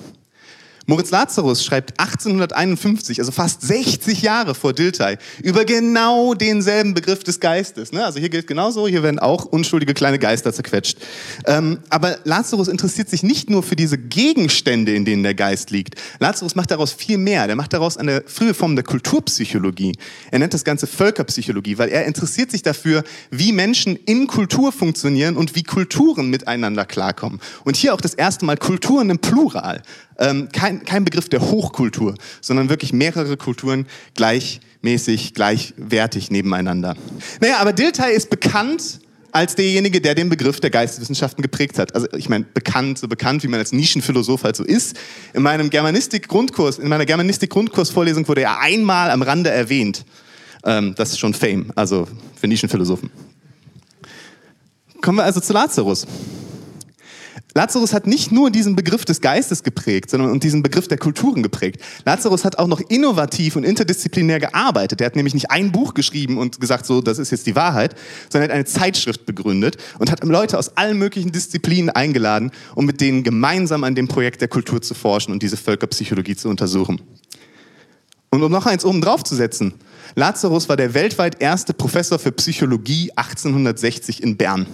[0.86, 7.39] Moritz Lazarus schreibt 1851, also fast 60 Jahre vor Dilthey, über genau denselben Begriff des
[7.39, 7.93] Geistes.
[7.93, 8.04] Ne?
[8.04, 10.98] Also hier gilt genauso, hier werden auch unschuldige kleine Geister zerquetscht.
[11.46, 15.96] Ähm, aber Lazarus interessiert sich nicht nur für diese Gegenstände, in denen der Geist liegt.
[16.19, 17.48] Lazarus macht daraus viel mehr.
[17.48, 19.93] Der macht daraus eine frühe Form der Kulturpsychologie.
[20.32, 25.38] Er nennt das Ganze Völkerpsychologie, weil er interessiert sich dafür, wie Menschen in Kultur funktionieren
[25.38, 27.39] und wie Kulturen miteinander klarkommen.
[27.63, 29.82] Und hier auch das erste Mal Kulturen im Plural
[30.19, 30.50] ähm,
[30.82, 36.96] kein Begriff der Hochkultur, sondern wirklich mehrere Kulturen gleichmäßig, gleichwertig nebeneinander.
[37.40, 39.00] Naja, aber Dilthey ist bekannt
[39.34, 41.96] als derjenige, der den Begriff der Geisteswissenschaften geprägt hat.
[41.96, 44.96] Also ich meine, bekannt, so bekannt, wie man als Nischenphilosoph halt so ist.
[45.34, 50.06] In meinem Germanistik-Grundkurs, in meiner Germanistik-Grundkursvorlesung wurde er einmal am Rande erwähnt.
[50.64, 52.08] Ähm, das ist schon Fame, also
[52.40, 53.10] für Nischenphilosophen.
[55.02, 56.06] Kommen wir also zu Lazarus.
[57.56, 61.82] Lazarus hat nicht nur diesen Begriff des Geistes geprägt, sondern diesen Begriff der Kulturen geprägt.
[62.04, 65.02] Lazarus hat auch noch innovativ und interdisziplinär gearbeitet.
[65.02, 67.96] Er hat nämlich nicht ein Buch geschrieben und gesagt, so, das ist jetzt die Wahrheit,
[68.30, 72.86] sondern er hat eine Zeitschrift begründet und hat Leute aus allen möglichen Disziplinen eingeladen, um
[72.86, 77.02] mit denen gemeinsam an dem Projekt der Kultur zu forschen und diese Völkerpsychologie zu untersuchen.
[78.32, 79.76] Und um noch eins oben drauf zu setzen,
[80.16, 84.66] Lazarus war der weltweit erste Professor für Psychologie 1860 in Bern.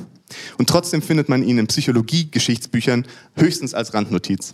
[0.57, 4.51] Und trotzdem findet man ihn in Psychologie-Geschichtsbüchern höchstens als Randnotiz.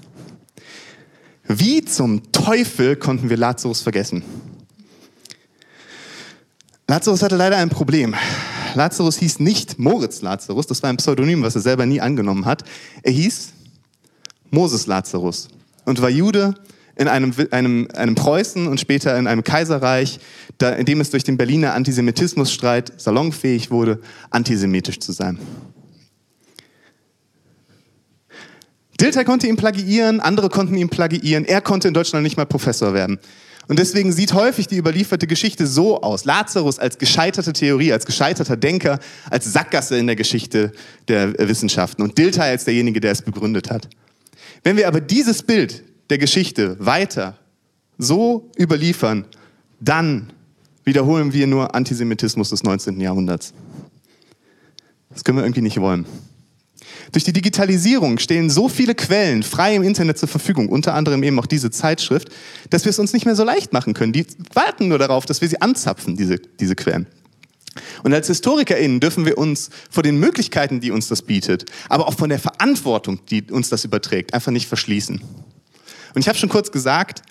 [1.48, 4.24] Wie zum Teufel konnten wir Lazarus vergessen?
[6.88, 8.16] Lazarus hatte leider ein Problem.
[8.76, 12.64] Lazarus hieß nicht Moritz Lazarus, das war ein Pseudonym, was er selber nie angenommen hat.
[13.04, 13.54] Er hieß
[14.52, 15.48] Moses Lazarus
[15.86, 16.56] und war Jude
[16.96, 20.20] in einem, einem, einem Preußen und später in einem Kaiserreich,
[20.58, 25.38] da, in dem es durch den Berliner Antisemitismusstreit salonfähig wurde, antisemitisch zu sein.
[29.00, 32.94] Dilthey konnte ihn plagiieren, andere konnten ihn plagiieren, er konnte in Deutschland nicht mal Professor
[32.94, 33.20] werden.
[33.68, 36.24] Und deswegen sieht häufig die überlieferte Geschichte so aus.
[36.24, 40.72] Lazarus als gescheiterte Theorie, als gescheiterter Denker, als Sackgasse in der Geschichte
[41.08, 43.90] der Wissenschaften und Dilthey als derjenige, der es begründet hat.
[44.64, 47.38] Wenn wir aber dieses Bild der Geschichte weiter
[47.98, 49.26] so überliefern,
[49.80, 50.32] dann
[50.84, 53.00] wiederholen wir nur Antisemitismus des 19.
[53.00, 53.54] Jahrhunderts.
[55.10, 56.06] Das können wir irgendwie nicht wollen.
[57.12, 61.40] Durch die Digitalisierung stehen so viele Quellen frei im Internet zur Verfügung, unter anderem eben
[61.40, 62.30] auch diese Zeitschrift,
[62.70, 64.14] dass wir es uns nicht mehr so leicht machen können.
[64.14, 67.08] Die warten nur darauf, dass wir sie anzapfen, diese, diese Quellen.
[68.04, 72.14] Und als HistorikerInnen dürfen wir uns vor den Möglichkeiten, die uns das bietet, aber auch
[72.14, 75.22] von der Verantwortung, die uns das überträgt, einfach nicht verschließen.
[76.16, 77.22] Und ich habe schon kurz gesagt,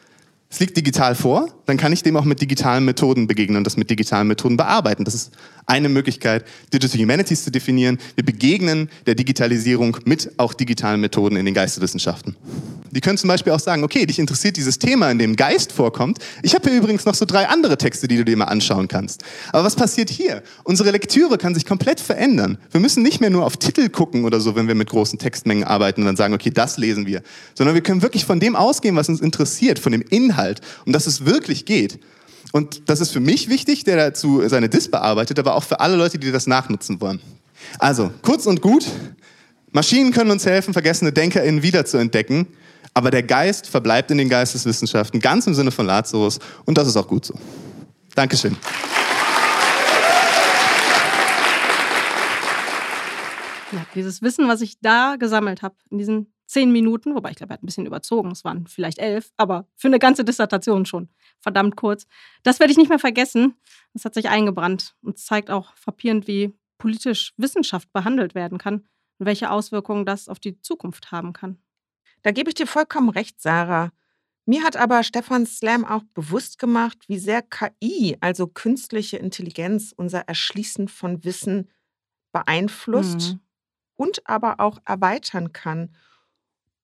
[0.55, 3.77] es liegt digital vor, dann kann ich dem auch mit digitalen Methoden begegnen und das
[3.77, 5.05] mit digitalen Methoden bearbeiten.
[5.05, 5.33] Das ist
[5.67, 7.99] eine Möglichkeit, Digital Humanities zu definieren.
[8.15, 12.37] Wir begegnen der Digitalisierung mit auch digitalen Methoden in den Geisteswissenschaften.
[12.91, 16.19] Die können zum Beispiel auch sagen, okay, dich interessiert dieses Thema, in dem Geist vorkommt.
[16.43, 19.25] Ich habe hier übrigens noch so drei andere Texte, die du dir mal anschauen kannst.
[19.53, 20.43] Aber was passiert hier?
[20.63, 22.59] Unsere Lektüre kann sich komplett verändern.
[22.71, 25.65] Wir müssen nicht mehr nur auf Titel gucken oder so, wenn wir mit großen Textmengen
[25.65, 27.23] arbeiten und dann sagen, okay, das lesen wir.
[27.55, 30.44] Sondern wir können wirklich von dem ausgehen, was uns interessiert, von dem Inhalt,
[30.87, 32.01] um das es wirklich geht.
[32.53, 35.97] Und das ist für mich wichtig, der dazu seine Dis bearbeitet, aber auch für alle
[35.97, 37.21] Leute, die das nachnutzen wollen.
[37.79, 38.87] Also, kurz und gut,
[39.73, 42.47] Maschinen können uns helfen, vergessene DenkerInnen wiederzuentdecken,
[42.93, 46.97] aber der Geist verbleibt in den Geisteswissenschaften, ganz im Sinne von Lazarus, und das ist
[46.97, 47.35] auch gut so.
[48.15, 48.57] Dankeschön.
[53.73, 57.53] Ja, dieses Wissen, was ich da gesammelt habe, in diesen zehn Minuten, wobei ich glaube,
[57.53, 61.09] er hat ein bisschen überzogen, es waren vielleicht elf, aber für eine ganze Dissertation schon
[61.41, 62.07] verdammt kurz.
[62.45, 63.57] Das werde ich nicht mehr vergessen.
[63.93, 68.87] Das hat sich eingebrannt und zeigt auch frappierend, wie politisch Wissenschaft behandelt werden kann
[69.19, 71.59] und welche Auswirkungen das auf die Zukunft haben kann.
[72.23, 73.91] Da gebe ich dir vollkommen recht, Sarah.
[74.47, 80.21] Mir hat aber Stefan Slam auch bewusst gemacht, wie sehr KI, also künstliche Intelligenz, unser
[80.21, 81.69] Erschließen von Wissen
[82.31, 83.41] beeinflusst mhm.
[83.97, 85.97] und aber auch erweitern kann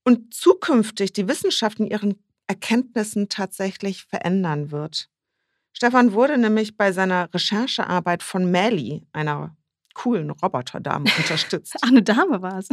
[0.05, 5.09] und zukünftig die Wissenschaft in ihren Erkenntnissen tatsächlich verändern wird.
[5.73, 9.57] Stefan wurde nämlich bei seiner Recherchearbeit von Melly, einer
[9.95, 11.77] coolen Roboterdame, unterstützt.
[11.81, 12.69] Ach, eine Dame war es.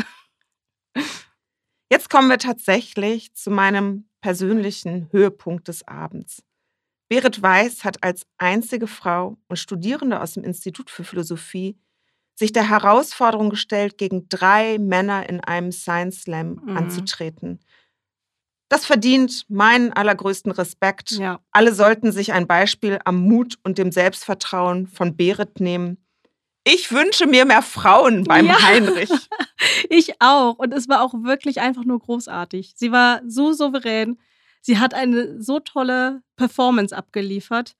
[1.91, 6.43] Jetzt kommen wir tatsächlich zu meinem persönlichen Höhepunkt des Abends.
[7.09, 11.77] Berit Weiß hat als einzige Frau und Studierende aus dem Institut für Philosophie
[12.38, 16.78] sich der Herausforderung gestellt, gegen drei Männer in einem Science Slam mhm.
[16.78, 17.60] anzutreten.
[18.69, 21.12] Das verdient meinen allergrößten Respekt.
[21.12, 21.39] Ja.
[21.52, 25.97] Alle sollten sich ein Beispiel am Mut und dem Selbstvertrauen von Berit nehmen.
[26.63, 28.62] Ich wünsche mir mehr Frauen beim ja.
[28.62, 29.10] Heinrich.
[29.89, 30.60] ich auch.
[30.60, 32.73] Und es war auch wirklich einfach nur großartig.
[32.76, 34.19] Sie war so souverän.
[34.62, 37.76] Sie hat eine so tolle Performance abgeliefert.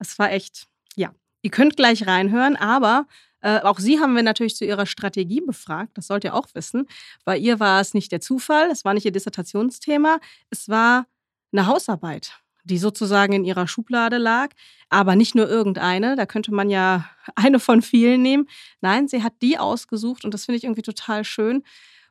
[0.00, 0.66] Es war echt,
[0.96, 1.14] ja.
[1.42, 3.06] Ihr könnt gleich reinhören, aber
[3.42, 5.96] äh, auch Sie haben wir natürlich zu Ihrer Strategie befragt.
[5.96, 6.86] Das sollt ihr auch wissen.
[7.24, 10.18] Bei ihr war es nicht der Zufall, es war nicht Ihr Dissertationsthema,
[10.50, 11.06] es war
[11.52, 14.50] eine Hausarbeit, die sozusagen in Ihrer Schublade lag.
[14.88, 18.48] Aber nicht nur irgendeine, da könnte man ja eine von vielen nehmen.
[18.80, 21.62] Nein, sie hat die ausgesucht und das finde ich irgendwie total schön,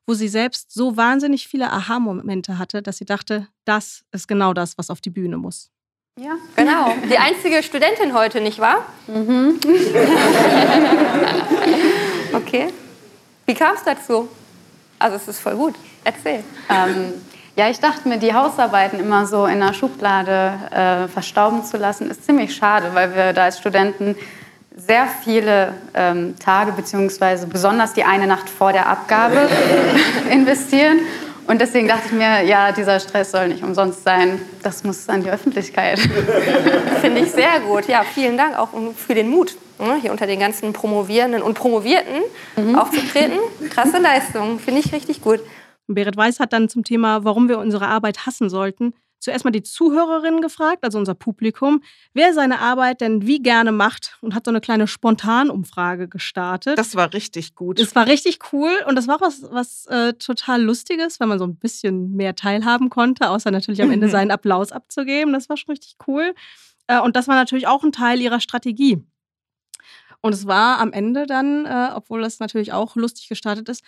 [0.08, 4.78] wo sie selbst so wahnsinnig viele Aha-Momente hatte, dass sie dachte, das ist genau das,
[4.78, 5.72] was auf die Bühne muss.
[6.22, 6.92] Ja, genau.
[7.10, 8.84] Die einzige Studentin heute, nicht wahr?
[9.08, 9.58] Mhm.
[12.34, 12.68] okay.
[13.46, 14.28] Wie kam es dazu?
[14.98, 15.76] Also es ist voll gut.
[16.04, 16.44] Erzähl.
[16.70, 17.14] Ähm,
[17.56, 22.12] ja, ich dachte mir, die Hausarbeiten immer so in der Schublade äh, verstauben zu lassen,
[22.12, 24.18] ist ziemlich schade, weil wir da als Studenten
[24.76, 29.48] sehr viele ähm, Tage beziehungsweise besonders die eine Nacht vor der Abgabe
[30.30, 31.00] investieren
[31.50, 34.40] und deswegen dachte ich mir, ja, dieser Stress soll nicht umsonst sein.
[34.62, 36.00] Das muss an die Öffentlichkeit.
[37.02, 37.88] Finde ich sehr gut.
[37.88, 42.22] Ja, vielen Dank auch für den Mut, ne, hier unter den ganzen Promovierenden und Promovierten
[42.56, 42.76] mhm.
[42.76, 43.40] aufzutreten.
[43.72, 45.40] Krasse Leistung, finde ich richtig gut.
[45.88, 49.64] Berit Weiß hat dann zum Thema, warum wir unsere Arbeit hassen sollten, zuerst mal die
[49.64, 54.52] Zuhörerinnen gefragt, also unser Publikum, wer seine Arbeit denn wie gerne macht und hat so
[54.52, 56.78] eine kleine Spontanumfrage gestartet.
[56.78, 57.80] Das war richtig gut.
[57.80, 61.46] Es war richtig cool und das war was, was äh, total Lustiges, weil man so
[61.46, 65.34] ein bisschen mehr teilhaben konnte, außer natürlich am Ende seinen Applaus abzugeben.
[65.34, 66.34] Das war schon richtig cool.
[66.88, 69.04] Äh, und das war natürlich auch ein Teil ihrer Strategie.
[70.22, 73.84] Und es war am Ende dann, äh, obwohl das natürlich auch lustig gestartet ist,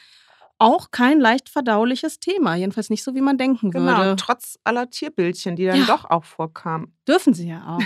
[0.61, 2.55] auch kein leicht verdauliches Thema.
[2.55, 4.01] Jedenfalls nicht so, wie man denken genau, würde.
[4.01, 5.85] Genau, trotz aller Tierbildchen, die dann ja.
[5.85, 6.93] doch auch vorkamen.
[7.07, 7.81] Dürfen sie ja auch.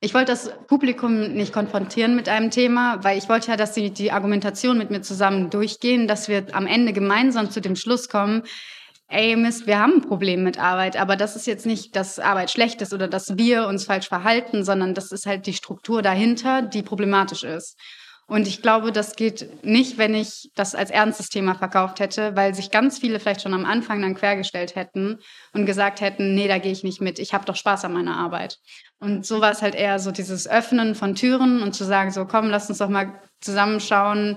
[0.00, 3.90] Ich wollte das Publikum nicht konfrontieren mit einem Thema, weil ich wollte ja, dass sie
[3.90, 8.42] die Argumentation mit mir zusammen durchgehen, dass wir am Ende gemeinsam zu dem Schluss kommen,
[9.08, 12.50] ey Mist, wir haben ein Problem mit Arbeit, aber das ist jetzt nicht, dass Arbeit
[12.50, 16.62] schlecht ist oder dass wir uns falsch verhalten, sondern das ist halt die Struktur dahinter,
[16.62, 17.76] die problematisch ist.
[18.30, 22.54] Und ich glaube, das geht nicht, wenn ich das als ernstes Thema verkauft hätte, weil
[22.54, 25.18] sich ganz viele vielleicht schon am Anfang dann quergestellt hätten
[25.54, 28.18] und gesagt hätten, nee, da gehe ich nicht mit, ich habe doch Spaß an meiner
[28.18, 28.58] Arbeit.
[28.98, 32.26] Und so war es halt eher so dieses Öffnen von Türen und zu sagen, so
[32.26, 34.36] komm, lass uns doch mal zusammenschauen,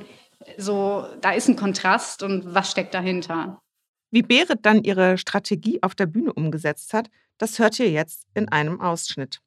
[0.57, 3.61] so da ist ein Kontrast und was steckt dahinter.
[4.09, 8.47] Wie Berit dann ihre Strategie auf der Bühne umgesetzt hat, das hört ihr jetzt in
[8.47, 9.41] einem Ausschnitt.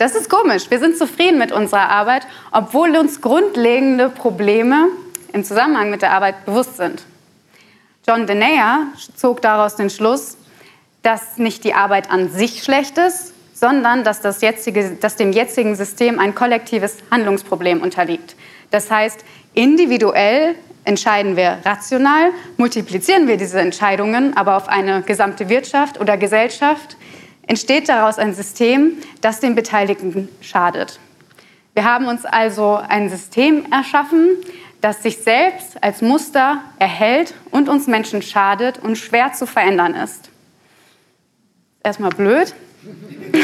[0.00, 0.70] Das ist komisch.
[0.70, 4.88] Wir sind zufrieden mit unserer Arbeit, obwohl uns grundlegende Probleme
[5.34, 7.02] im Zusammenhang mit der Arbeit bewusst sind.
[8.08, 10.38] John Denea zog daraus den Schluss,
[11.02, 15.76] dass nicht die Arbeit an sich schlecht ist, sondern dass, das jetzige, dass dem jetzigen
[15.76, 18.36] System ein kollektives Handlungsproblem unterliegt.
[18.70, 26.00] Das heißt, individuell entscheiden wir rational, multiplizieren wir diese Entscheidungen aber auf eine gesamte Wirtschaft
[26.00, 26.96] oder Gesellschaft,
[27.50, 31.00] entsteht daraus ein System, das den Beteiligten schadet.
[31.74, 34.36] Wir haben uns also ein System erschaffen,
[34.80, 40.30] das sich selbst als Muster erhält und uns Menschen schadet und schwer zu verändern ist.
[41.82, 42.54] Erstmal blöd.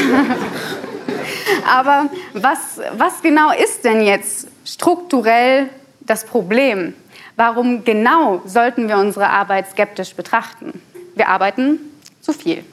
[1.67, 5.67] Aber was, was genau ist denn jetzt strukturell
[5.99, 6.93] das Problem?
[7.35, 10.81] Warum genau sollten wir unsere Arbeit skeptisch betrachten?
[11.15, 11.79] Wir arbeiten
[12.21, 12.63] zu viel.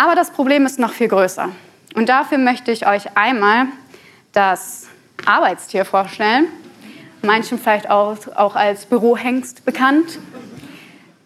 [0.00, 1.50] Aber das Problem ist noch viel größer.
[1.94, 3.66] Und dafür möchte ich euch einmal
[4.32, 4.88] das
[5.26, 6.46] Arbeitstier vorstellen,
[7.20, 10.18] manchen vielleicht auch, auch als Bürohengst bekannt.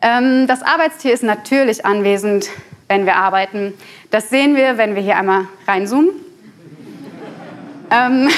[0.01, 2.49] Ähm, das Arbeitstier ist natürlich anwesend,
[2.89, 3.75] wenn wir arbeiten.
[4.11, 6.11] Das sehen wir, wenn wir hier einmal reinzoomen.
[7.93, 8.29] Ähm,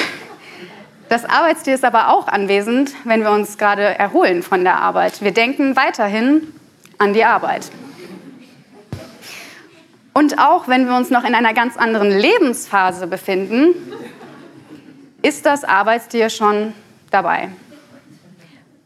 [1.09, 5.19] das Arbeitstier ist aber auch anwesend, wenn wir uns gerade erholen von der Arbeit.
[5.23, 6.53] Wir denken weiterhin
[6.99, 7.71] an die Arbeit.
[10.17, 13.75] Und auch wenn wir uns noch in einer ganz anderen Lebensphase befinden,
[15.21, 16.73] ist das Arbeitstier schon
[17.11, 17.49] dabei.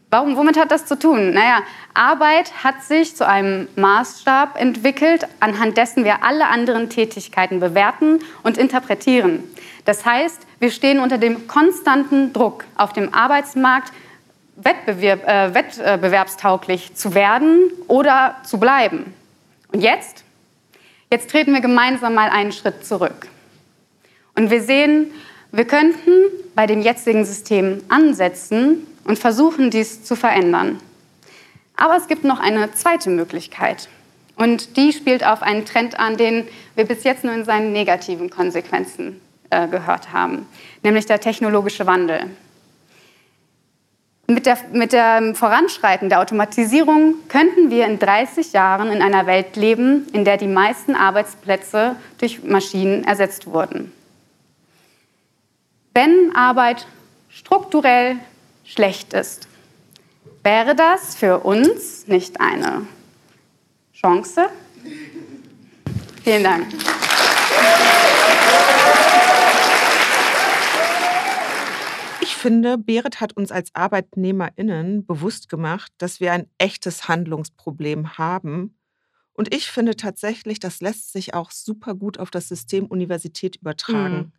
[0.10, 1.32] Warum, womit hat das zu tun?
[1.32, 1.60] Naja,
[1.94, 8.58] Arbeit hat sich zu einem Maßstab entwickelt, anhand dessen wir alle anderen Tätigkeiten bewerten und
[8.58, 9.42] interpretieren.
[9.86, 13.94] Das heißt, wir stehen unter dem konstanten Druck auf dem Arbeitsmarkt,
[14.58, 19.14] Wettbewerb, äh, wettbewerbstauglich zu werden oder zu bleiben.
[19.72, 20.26] Und jetzt?
[21.12, 23.28] Jetzt treten wir gemeinsam mal einen Schritt zurück.
[24.36, 25.12] Und wir sehen,
[25.52, 26.12] wir könnten
[26.56, 30.80] bei dem jetzigen System ansetzen und versuchen, dies zu verändern.
[31.76, 33.90] Aber es gibt noch eine zweite Möglichkeit.
[34.38, 38.30] Und die spielt auf einen Trend an, den wir bis jetzt nur in seinen negativen
[38.30, 39.20] Konsequenzen
[39.50, 40.48] äh, gehört haben,
[40.82, 42.28] nämlich der technologische Wandel.
[44.34, 49.58] Mit, der, mit dem Voranschreiten der Automatisierung könnten wir in 30 Jahren in einer Welt
[49.58, 53.92] leben, in der die meisten Arbeitsplätze durch Maschinen ersetzt wurden.
[55.94, 56.88] Wenn Arbeit
[57.30, 58.16] strukturell
[58.64, 59.50] schlecht ist,
[60.44, 62.88] wäre das für uns nicht eine
[63.94, 64.48] Chance?
[66.24, 66.68] Vielen Dank.
[72.42, 78.78] Finde, Berit hat uns als ArbeitnehmerInnen bewusst gemacht, dass wir ein echtes Handlungsproblem haben.
[79.34, 84.18] Und ich finde tatsächlich, das lässt sich auch super gut auf das System Universität übertragen.
[84.18, 84.32] Mhm.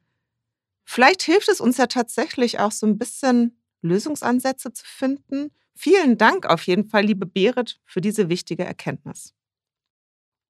[0.84, 5.50] Vielleicht hilft es uns ja tatsächlich auch so ein bisschen Lösungsansätze zu finden.
[5.74, 9.34] Vielen Dank auf jeden Fall, liebe Berit, für diese wichtige Erkenntnis.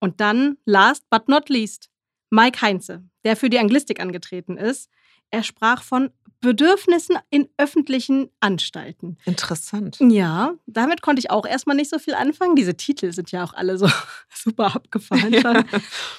[0.00, 1.88] Und dann, last but not least,
[2.30, 4.90] Mike Heinze, der für die Anglistik angetreten ist.
[5.32, 6.10] Er sprach von
[6.42, 9.16] Bedürfnissen in öffentlichen Anstalten.
[9.24, 9.98] Interessant.
[10.00, 12.56] Ja, damit konnte ich auch erstmal nicht so viel anfangen.
[12.56, 13.88] Diese Titel sind ja auch alle so
[14.34, 15.32] super abgefahren.
[15.32, 15.64] Ja.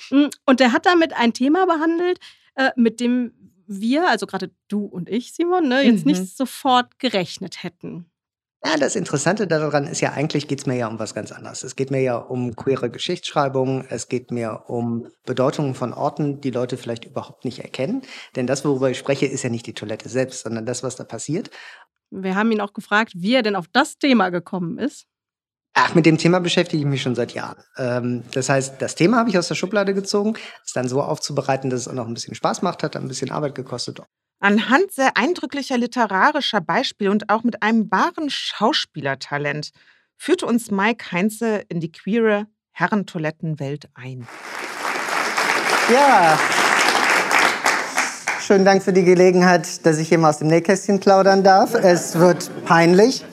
[0.09, 2.19] Mm, und er hat damit ein Thema behandelt,
[2.55, 3.33] äh, mit dem
[3.67, 6.11] wir, also gerade du und ich, Simon, ne, jetzt mhm.
[6.11, 8.05] nicht sofort gerechnet hätten.
[8.65, 11.63] Ja, das Interessante daran ist ja, eigentlich geht es mir ja um was ganz anderes.
[11.63, 16.51] Es geht mir ja um queere Geschichtsschreibung, es geht mir um Bedeutungen von Orten, die
[16.51, 18.03] Leute vielleicht überhaupt nicht erkennen.
[18.37, 21.03] Denn das, worüber ich spreche, ist ja nicht die Toilette selbst, sondern das, was da
[21.03, 21.49] passiert.
[22.09, 25.07] Wir haben ihn auch gefragt, wie er denn auf das Thema gekommen ist.
[25.73, 27.61] Ach, mit dem Thema beschäftige ich mich schon seit Jahren.
[27.77, 31.69] Ähm, das heißt, das Thema habe ich aus der Schublade gezogen, es dann so aufzubereiten,
[31.69, 33.99] dass es auch noch ein bisschen Spaß macht, hat ein bisschen Arbeit gekostet.
[34.43, 39.69] Anhand sehr eindrücklicher literarischer Beispiele und auch mit einem wahren Schauspielertalent
[40.17, 44.27] führte uns Mike Heinze in die queere Herrentoilettenwelt ein.
[45.89, 46.37] Ja,
[48.53, 51.73] Schönen Dank für die Gelegenheit, dass ich hier mal aus dem Nähkästchen plaudern darf.
[51.73, 53.25] Es wird peinlich.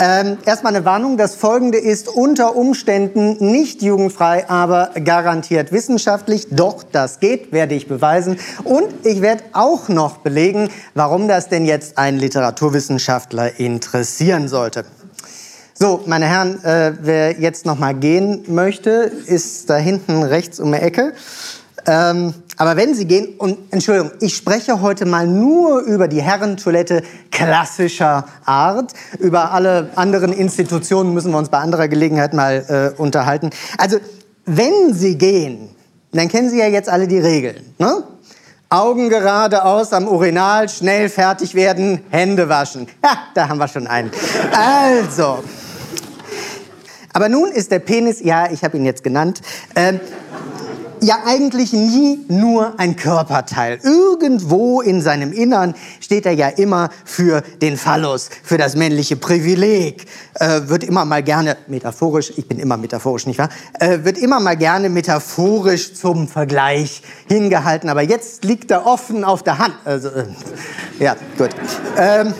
[0.00, 1.16] Ähm, erstmal eine Warnung.
[1.16, 6.48] Das Folgende ist unter Umständen nicht jugendfrei, aber garantiert wissenschaftlich.
[6.50, 8.40] Doch, das geht, werde ich beweisen.
[8.64, 14.84] Und ich werde auch noch belegen, warum das denn jetzt ein Literaturwissenschaftler interessieren sollte.
[15.74, 20.72] So, meine Herren, äh, wer jetzt noch mal gehen möchte, ist da hinten rechts um
[20.72, 21.12] die Ecke.
[21.86, 27.02] Ähm, aber wenn Sie gehen, und Entschuldigung, ich spreche heute mal nur über die Herrentoilette
[27.30, 28.92] klassischer Art.
[29.18, 33.50] Über alle anderen Institutionen müssen wir uns bei anderer Gelegenheit mal äh, unterhalten.
[33.78, 33.98] Also,
[34.46, 35.68] wenn Sie gehen,
[36.12, 37.74] dann kennen Sie ja jetzt alle die Regeln.
[37.78, 38.04] Ne?
[38.68, 42.88] Augen geradeaus am Urinal, schnell fertig werden, Hände waschen.
[43.04, 44.10] Ja, da haben wir schon einen.
[44.52, 45.44] Also.
[47.12, 49.40] Aber nun ist der Penis, ja, ich habe ihn jetzt genannt,
[49.74, 49.94] äh,
[51.00, 53.78] ja eigentlich nie nur ein Körperteil.
[53.82, 60.06] Irgendwo in seinem Innern steht er ja immer für den Phallus, für das männliche Privileg.
[60.34, 63.50] Äh, wird immer mal gerne metaphorisch, ich bin immer metaphorisch, nicht wahr?
[63.78, 67.88] Äh, wird immer mal gerne metaphorisch zum Vergleich hingehalten.
[67.88, 69.74] Aber jetzt liegt er offen auf der Hand.
[69.84, 70.24] Also, äh,
[70.98, 71.50] ja, gut.
[71.96, 72.34] Ähm,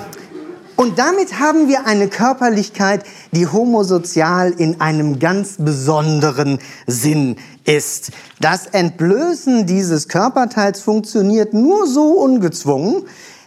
[0.76, 8.10] und damit haben wir eine Körperlichkeit, die homosozial in einem ganz besonderen Sinn ist.
[8.40, 13.04] Das Entblößen dieses Körperteils funktioniert nur so ungezwungen,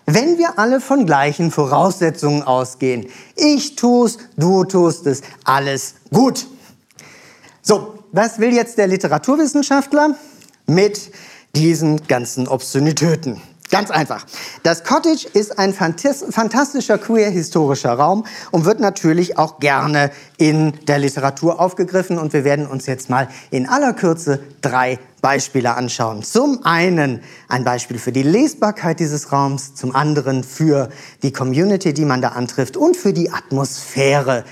[0.08, 3.06] wenn wir alle von gleichen Voraussetzungen ausgehen.
[3.36, 6.48] Ich tu's, du tust es, alles gut.
[7.62, 10.16] So, was will jetzt der Literaturwissenschaftler
[10.66, 11.12] mit
[11.56, 13.40] diesen ganzen Obszönitäten?
[13.72, 14.26] Ganz einfach.
[14.64, 21.60] Das Cottage ist ein fantastischer queer-historischer Raum und wird natürlich auch gerne in der Literatur
[21.60, 22.18] aufgegriffen.
[22.18, 26.24] Und wir werden uns jetzt mal in aller Kürze drei Beispiele anschauen.
[26.24, 30.90] Zum einen ein Beispiel für die Lesbarkeit dieses Raums, zum anderen für
[31.22, 34.46] die Community, die man da antrifft und für die Atmosphäre.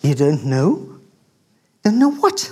[0.00, 0.80] You don't know?
[1.84, 2.50] Don't know what?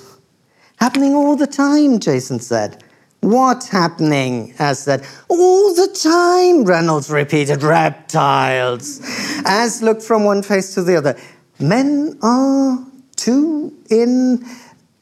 [0.79, 2.77] Happening all the time, Jason said.
[3.21, 4.55] What's happening?
[4.59, 9.01] As said, all the time, Reynolds repeated, reptiles.
[9.45, 11.21] As looked from one face to the other.
[11.59, 12.79] Men are
[13.17, 14.43] two in,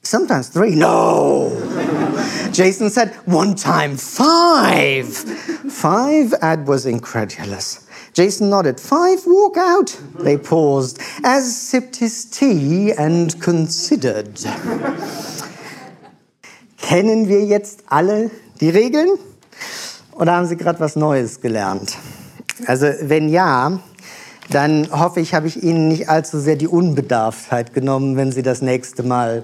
[0.03, 0.75] sometimes three.
[0.75, 1.51] No.
[2.53, 5.07] Jason said, one time, five.
[5.07, 6.35] Five?
[6.43, 7.89] Ad was incredulous.
[8.15, 8.81] Jason nodded.
[8.81, 9.97] Five walk out.
[10.19, 14.41] They paused, as sipped his tea and considered.
[16.81, 19.09] Kennen wir jetzt alle die Regeln?
[20.13, 21.97] Oder haben Sie gerade was Neues gelernt?
[22.67, 23.81] Also wenn ja,
[24.51, 28.63] dann hoffe ich, habe ich Ihnen nicht allzu sehr die Unbedarftheit genommen, wenn Sie das
[28.63, 29.43] nächste Mal,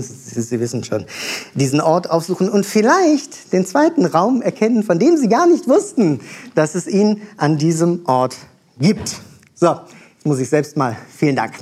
[0.00, 1.06] Sie, Sie, wissen schon,
[1.54, 6.20] diesen Ort aufsuchen und vielleicht den zweiten Raum erkennen, von dem Sie gar nicht wussten,
[6.54, 8.36] dass es ihn an diesem Ort
[8.78, 9.16] gibt.
[9.54, 9.68] So,
[10.14, 10.96] jetzt muss ich selbst mal.
[11.16, 11.54] Vielen Dank.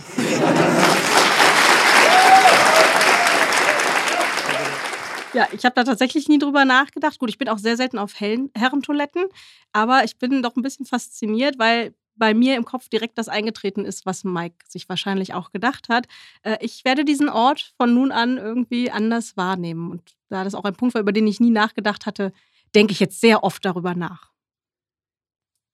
[5.33, 7.19] Ja, ich habe da tatsächlich nie drüber nachgedacht.
[7.19, 9.25] Gut, ich bin auch sehr selten auf hellen Herrentoiletten,
[9.73, 13.85] aber ich bin doch ein bisschen fasziniert, weil bei mir im Kopf direkt das eingetreten
[13.85, 16.07] ist, was Mike sich wahrscheinlich auch gedacht hat.
[16.43, 19.91] Äh, ich werde diesen Ort von nun an irgendwie anders wahrnehmen.
[19.91, 22.33] Und da das auch ein Punkt war, über den ich nie nachgedacht hatte,
[22.75, 24.31] denke ich jetzt sehr oft darüber nach.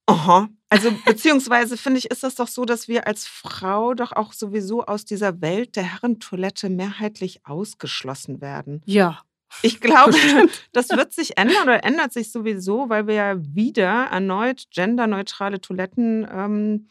[0.06, 0.48] Aha.
[0.70, 4.84] Also beziehungsweise finde ich, ist das doch so, dass wir als Frau doch auch sowieso
[4.84, 8.82] aus dieser Welt der Herrentoilette mehrheitlich ausgeschlossen werden.
[8.86, 9.22] Ja.
[9.62, 10.14] Ich glaube,
[10.72, 16.26] das wird sich ändern oder ändert sich sowieso, weil wir ja wieder erneut genderneutrale Toiletten
[16.30, 16.88] ähm,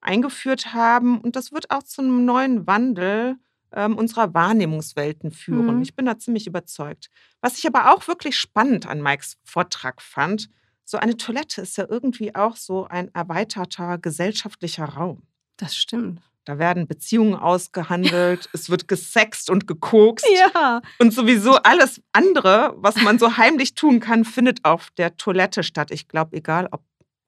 [0.00, 1.20] eingeführt haben.
[1.20, 3.36] Und das wird auch zu einem neuen Wandel
[3.72, 5.76] ähm, unserer Wahrnehmungswelten führen.
[5.76, 5.82] Mhm.
[5.82, 7.10] Ich bin da ziemlich überzeugt.
[7.40, 10.48] Was ich aber auch wirklich spannend an Mikes Vortrag fand,
[10.84, 15.22] so eine Toilette ist ja irgendwie auch so ein erweiterter gesellschaftlicher Raum.
[15.58, 16.22] Das stimmt.
[16.48, 20.26] Da werden Beziehungen ausgehandelt, es wird gesext und gekokst.
[20.54, 20.80] Ja.
[20.98, 25.90] Und sowieso alles andere, was man so heimlich tun kann, findet auf der Toilette statt.
[25.90, 26.82] Ich glaube, egal ob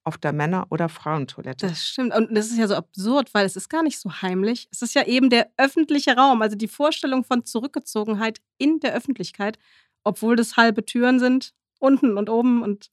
[0.04, 1.66] auf der Männer- oder Frauentoilette.
[1.66, 2.14] Das stimmt.
[2.16, 4.68] Und das ist ja so absurd, weil es ist gar nicht so heimlich.
[4.72, 9.58] Es ist ja eben der öffentliche Raum, also die Vorstellung von Zurückgezogenheit in der Öffentlichkeit,
[10.02, 12.90] obwohl das halbe Türen sind, unten und oben und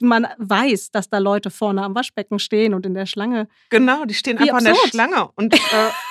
[0.00, 3.48] man weiß, dass da Leute vorne am Waschbecken stehen und in der Schlange.
[3.70, 4.76] Genau, die stehen Wie einfach absurd.
[4.76, 5.30] in der Schlange.
[5.34, 5.58] Und äh,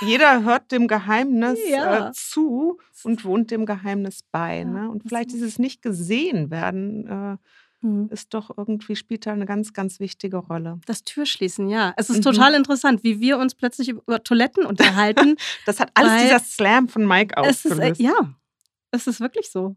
[0.01, 2.09] jeder hört dem Geheimnis ja.
[2.09, 4.59] äh, zu und wohnt dem Geheimnis bei.
[4.59, 4.65] Ja.
[4.65, 4.89] Ne?
[4.89, 7.07] Und vielleicht dieses nicht gesehen werden.
[7.07, 7.37] Äh,
[7.85, 8.09] mhm.
[8.11, 10.79] ist doch irgendwie, spielt da eine ganz, ganz wichtige Rolle.
[10.85, 11.93] Das Türschließen, ja.
[11.97, 12.23] Es ist mhm.
[12.23, 15.35] total interessant, wie wir uns plötzlich über Toiletten unterhalten.
[15.65, 17.81] das hat alles dieser Slam von Mike ausgelöst.
[17.81, 18.33] Es ist, äh, ja,
[18.91, 19.75] es ist wirklich so.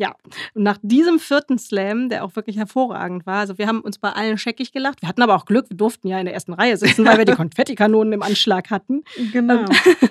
[0.00, 0.14] Ja,
[0.54, 4.10] und nach diesem vierten Slam, der auch wirklich hervorragend war, also wir haben uns bei
[4.10, 5.02] allen scheckig gelacht.
[5.02, 7.26] Wir hatten aber auch Glück, wir durften ja in der ersten Reihe sitzen, weil wir
[7.26, 9.04] die Konfettikanonen im Anschlag hatten.
[9.30, 9.66] Genau.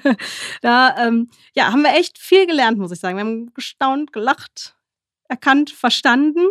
[0.62, 3.18] da ähm, ja, haben wir echt viel gelernt, muss ich sagen.
[3.18, 4.76] Wir haben gestaunt, gelacht,
[5.28, 6.46] erkannt, verstanden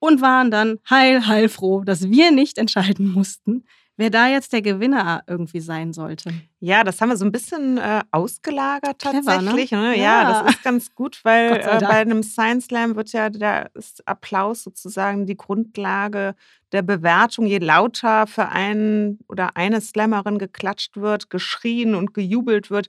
[0.00, 3.64] und waren dann heil, heilfroh, dass wir nicht entscheiden mussten,
[3.96, 6.32] wer da jetzt der Gewinner irgendwie sein sollte.
[6.60, 9.68] Ja, das haben wir so ein bisschen äh, ausgelagert tatsächlich.
[9.68, 9.98] Clever, ne?
[9.98, 10.22] ja.
[10.22, 10.42] ja.
[10.42, 13.70] das ist ganz gut, weil äh, bei einem Science Slam wird ja der
[14.06, 16.34] Applaus sozusagen die Grundlage
[16.72, 17.46] der Bewertung.
[17.46, 22.88] Je lauter für einen oder eine Slammerin geklatscht wird, geschrien und gejubelt wird,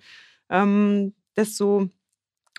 [0.49, 1.89] ähm, desto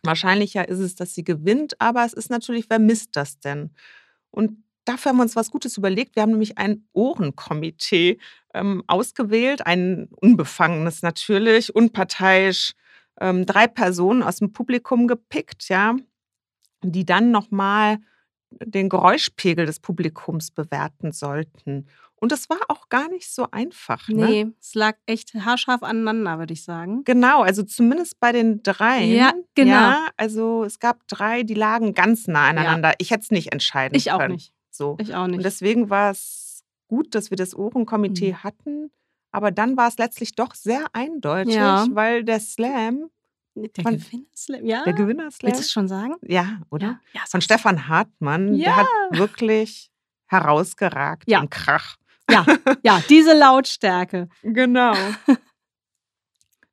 [0.03, 1.81] wahrscheinlicher ist es, dass sie gewinnt.
[1.81, 3.71] Aber es ist natürlich, wer misst das denn?
[4.31, 6.17] Und dafür haben wir uns was Gutes überlegt.
[6.17, 8.19] Wir haben nämlich ein Ohrenkomitee
[8.53, 12.75] ähm, ausgewählt, ein unbefangenes natürlich, unparteiisch,
[13.21, 15.97] ähm, drei Personen aus dem Publikum gepickt, ja.
[16.83, 17.99] die dann nochmal
[18.51, 21.87] den Geräuschpegel des Publikums bewerten sollten.
[22.17, 24.09] Und das war auch gar nicht so einfach.
[24.09, 24.27] Ne?
[24.27, 27.05] Nee, es lag echt haarscharf aneinander, würde ich sagen.
[27.05, 29.15] Genau, also zumindest bei den dreien.
[29.15, 29.71] Ja, genau.
[29.73, 32.95] Ja, also es gab drei, die lagen ganz nah aneinander.
[32.99, 34.35] Ich hätte es nicht entscheiden Ich auch können.
[34.35, 34.54] nicht.
[34.75, 34.97] So.
[35.01, 35.45] Ich auch Und nicht.
[35.45, 38.43] deswegen war es gut, dass wir das Ohrenkomitee Mhm.
[38.43, 38.91] hatten.
[39.31, 41.87] Aber dann war es letztlich doch sehr eindeutig, Ja.
[41.91, 43.11] weil der Slam,
[43.57, 44.83] Der Gewinnerslam, ja?
[44.85, 46.15] der Gewinnerslam, Willst du es schon sagen?
[46.23, 46.87] ja, oder?
[46.87, 47.41] Ja, ja Von.
[47.41, 48.77] Stefan Hartmann, der Ja.
[48.79, 49.91] hat wirklich
[50.27, 51.41] herausgeragt Ja.
[51.41, 51.97] im Krach.
[52.31, 52.45] Ja,
[52.83, 54.29] ja, diese Lautstärke.
[54.43, 54.95] Genau.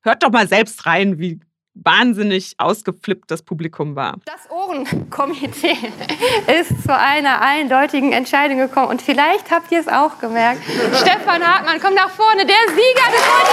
[0.04, 1.40] Hört doch mal selbst rein, wie
[1.74, 4.18] wahnsinnig ausgeflippt das Publikum war.
[4.26, 5.78] Das Ohrenkomitee
[6.60, 8.90] ist zu einer eindeutigen Entscheidung gekommen.
[8.90, 10.62] Und vielleicht habt ihr es auch gemerkt.
[10.96, 13.52] Stefan Hartmann, komm nach vorne, der Sieger des heutigen.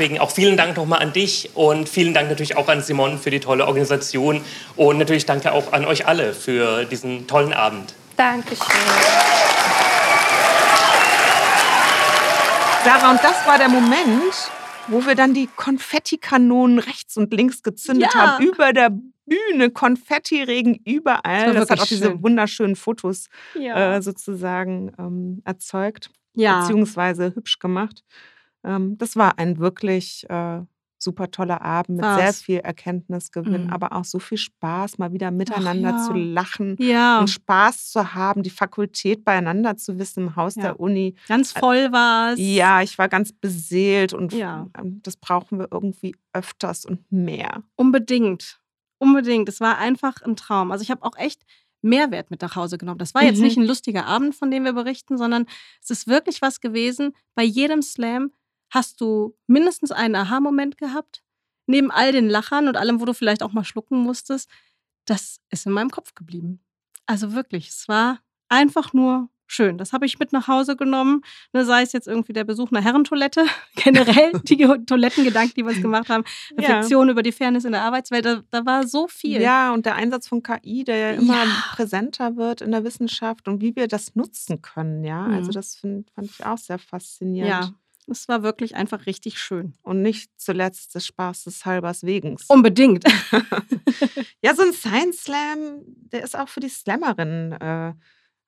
[0.00, 3.28] Deswegen auch vielen Dank nochmal an dich und vielen Dank natürlich auch an Simon für
[3.30, 4.40] die tolle Organisation
[4.76, 7.92] und natürlich danke auch an euch alle für diesen tollen Abend.
[8.16, 8.64] Dankeschön.
[12.82, 14.32] Sarah, und das war der Moment,
[14.88, 18.20] wo wir dann die Konfettikanonen rechts und links gezündet Ja.
[18.38, 18.44] haben.
[18.46, 18.88] Über der
[19.26, 21.52] Bühne, Konfettiregen überall.
[21.52, 22.22] Das Das, hat auch diese schön.
[22.22, 23.96] wunderschönen Fotos Ja.
[23.96, 26.60] äh, sozusagen ähm, erzeugt, ja.
[26.62, 28.02] beziehungsweise hübsch gemacht.
[28.64, 30.60] Ähm, das war ein wirklich äh,
[31.02, 32.42] super toller Abend mit sehr War's.
[32.42, 33.72] viel Erkenntnisgewinn, Mhm.
[33.72, 35.96] aber auch so viel Spaß, mal wieder miteinander ja.
[36.06, 40.62] zu lachen ja, und Spaß zu haben, die Fakultät beieinander zu wissen im Haus Ja.
[40.62, 41.14] der Uni.
[41.26, 42.38] ganz voll war es.
[42.38, 44.68] Ja, ich war ganz beseelt und Ja.
[44.78, 47.62] ähm, das brauchen wir irgendwie öfters und mehr.
[47.76, 48.60] Unbedingt.
[48.98, 49.48] Unbedingt.
[49.48, 50.70] Es war einfach ein Traum.
[50.70, 51.40] Also ich habe auch echt
[51.80, 52.98] Mehrwert mit nach Hause genommen.
[52.98, 53.44] Das war jetzt Mhm.
[53.44, 55.46] nicht ein lustiger Abend, von dem wir berichten, sondern
[55.82, 57.14] es ist wirklich was gewesen.
[57.34, 58.32] Bei jedem Slam
[58.70, 61.22] hast du mindestens einen Aha-Moment gehabt.
[61.66, 64.48] Neben all den Lachern und allem, wo du vielleicht auch mal schlucken musstest.
[65.06, 66.60] Das ist in meinem Kopf geblieben.
[67.06, 69.78] Also wirklich, es war einfach nur schön.
[69.78, 71.22] Das habe ich mit nach Hause genommen.
[71.52, 73.44] Ne, sei es jetzt irgendwie der Besuch einer Herrentoilette,
[73.76, 76.22] generell die Ge- Toilettengedanken, die wir uns gemacht haben,
[76.56, 76.58] Ja.
[76.68, 79.40] Reflexion über die Fairness in der Arbeitswelt, da, da war so viel.
[79.40, 81.64] Ja, und der Einsatz von KI, der ja immer Ja.
[81.72, 85.24] präsenter wird in der Wissenschaft und wie wir das nutzen können, ja.
[85.26, 85.52] Also Mhm.
[85.54, 87.50] das find, fand ich auch sehr faszinierend.
[87.50, 87.70] ja,
[88.10, 89.74] es war wirklich einfach richtig schön.
[89.82, 92.46] Und nicht zuletzt des Spaßes halbers wegens.
[92.48, 93.04] Unbedingt.
[94.42, 97.94] Ja, so ein Science Slam, der ist auch für die Slammerinnen äh,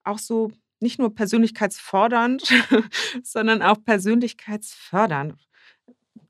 [0.05, 0.51] auch so
[0.81, 2.43] nicht nur persönlichkeitsfordernd,
[3.23, 5.49] sondern auch persönlichkeitsfördernd.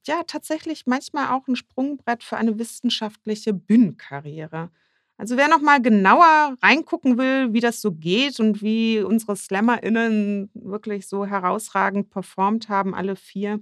[0.06, 4.70] Ja, tatsächlich manchmal auch ein Sprungbrett für eine wissenschaftliche Bühnenkarriere.
[5.18, 10.50] Also wer noch mal genauer reingucken will, wie das so geht und wie unsere SlammerInnen
[10.54, 13.60] wirklich so herausragend performt haben, alle vier,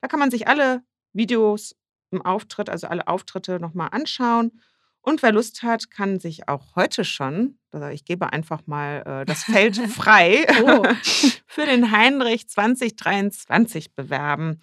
[0.00, 0.82] Da kann man sich alle
[1.12, 1.76] Videos
[2.10, 4.60] im Auftritt, also alle Auftritte nochmal anschauen.
[5.08, 9.24] Und wer Lust hat, kann sich auch heute schon, also ich gebe einfach mal äh,
[9.24, 10.84] das Feld frei, Oh.
[11.46, 14.60] für den Heinrich 2023 bewerben,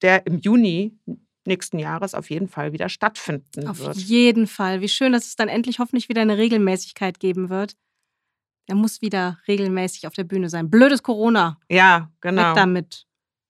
[0.00, 0.96] der im Juni
[1.44, 3.96] nächsten Jahres auf jeden Fall wieder stattfinden Auf wird.
[3.96, 4.80] jeden Fall.
[4.80, 7.74] Wie schön, dass es dann endlich hoffentlich wieder eine Regelmäßigkeit geben wird.
[8.68, 10.70] Er muss wieder regelmäßig auf der Bühne sein.
[10.70, 11.58] Blödes Corona.
[11.68, 12.50] Ja, genau.
[12.50, 13.06] Weg damit.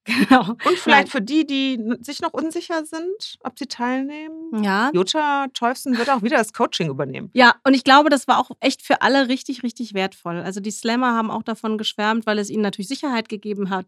[0.07, 0.51] Genau.
[0.51, 4.63] Und vielleicht für die, die sich noch unsicher sind, ob sie teilnehmen.
[4.63, 4.89] Ja.
[4.93, 7.29] Jutta Teufsen wird auch wieder das Coaching übernehmen.
[7.33, 10.37] Ja, und ich glaube, das war auch echt für alle richtig, richtig wertvoll.
[10.39, 13.87] Also die Slammer haben auch davon geschwärmt, weil es ihnen natürlich Sicherheit gegeben hat,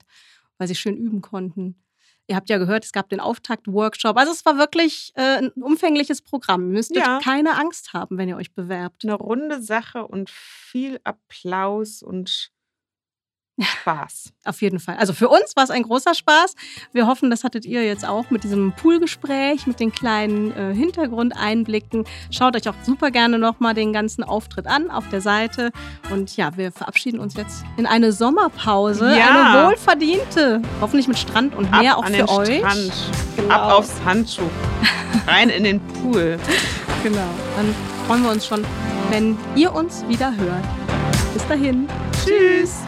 [0.57, 1.82] weil sie schön üben konnten.
[2.28, 4.15] Ihr habt ja gehört, es gab den Auftakt-Workshop.
[4.17, 6.67] Also es war wirklich äh, ein umfängliches Programm.
[6.67, 7.20] Ihr müsst Ja.
[7.24, 9.03] keine Angst haben, wenn ihr euch bewerbt.
[9.03, 12.51] Eine runde Sache und viel Applaus und
[13.62, 14.34] Spaß.
[14.45, 14.97] Auf jeden Fall.
[14.97, 16.55] Also für uns war es ein großer Spaß.
[16.93, 22.05] Wir hoffen, das hattet ihr jetzt auch mit diesem Poolgespräch, mit den kleinen äh, Hintergrundeinblicken.
[22.32, 25.72] Schaut euch auch super gerne nochmal den ganzen Auftritt an auf der Seite.
[26.10, 29.16] Und ja, wir verabschieden uns jetzt in eine Sommerpause.
[29.18, 29.53] Ja.
[29.53, 30.62] Eine wohlverdiente.
[30.82, 32.60] Hoffentlich mit Strand und Meer auch an für euch.
[32.60, 32.93] Strand.
[33.36, 33.53] Genau.
[33.53, 34.49] Ab aufs Handtuch.
[35.28, 36.38] Rein in den Pool.
[37.01, 37.30] Genau.
[37.55, 37.74] Dann
[38.07, 38.66] freuen wir uns schon,
[39.10, 40.66] wenn ihr uns wieder hört.
[41.34, 41.88] Bis dahin.
[42.26, 42.82] Tschüss.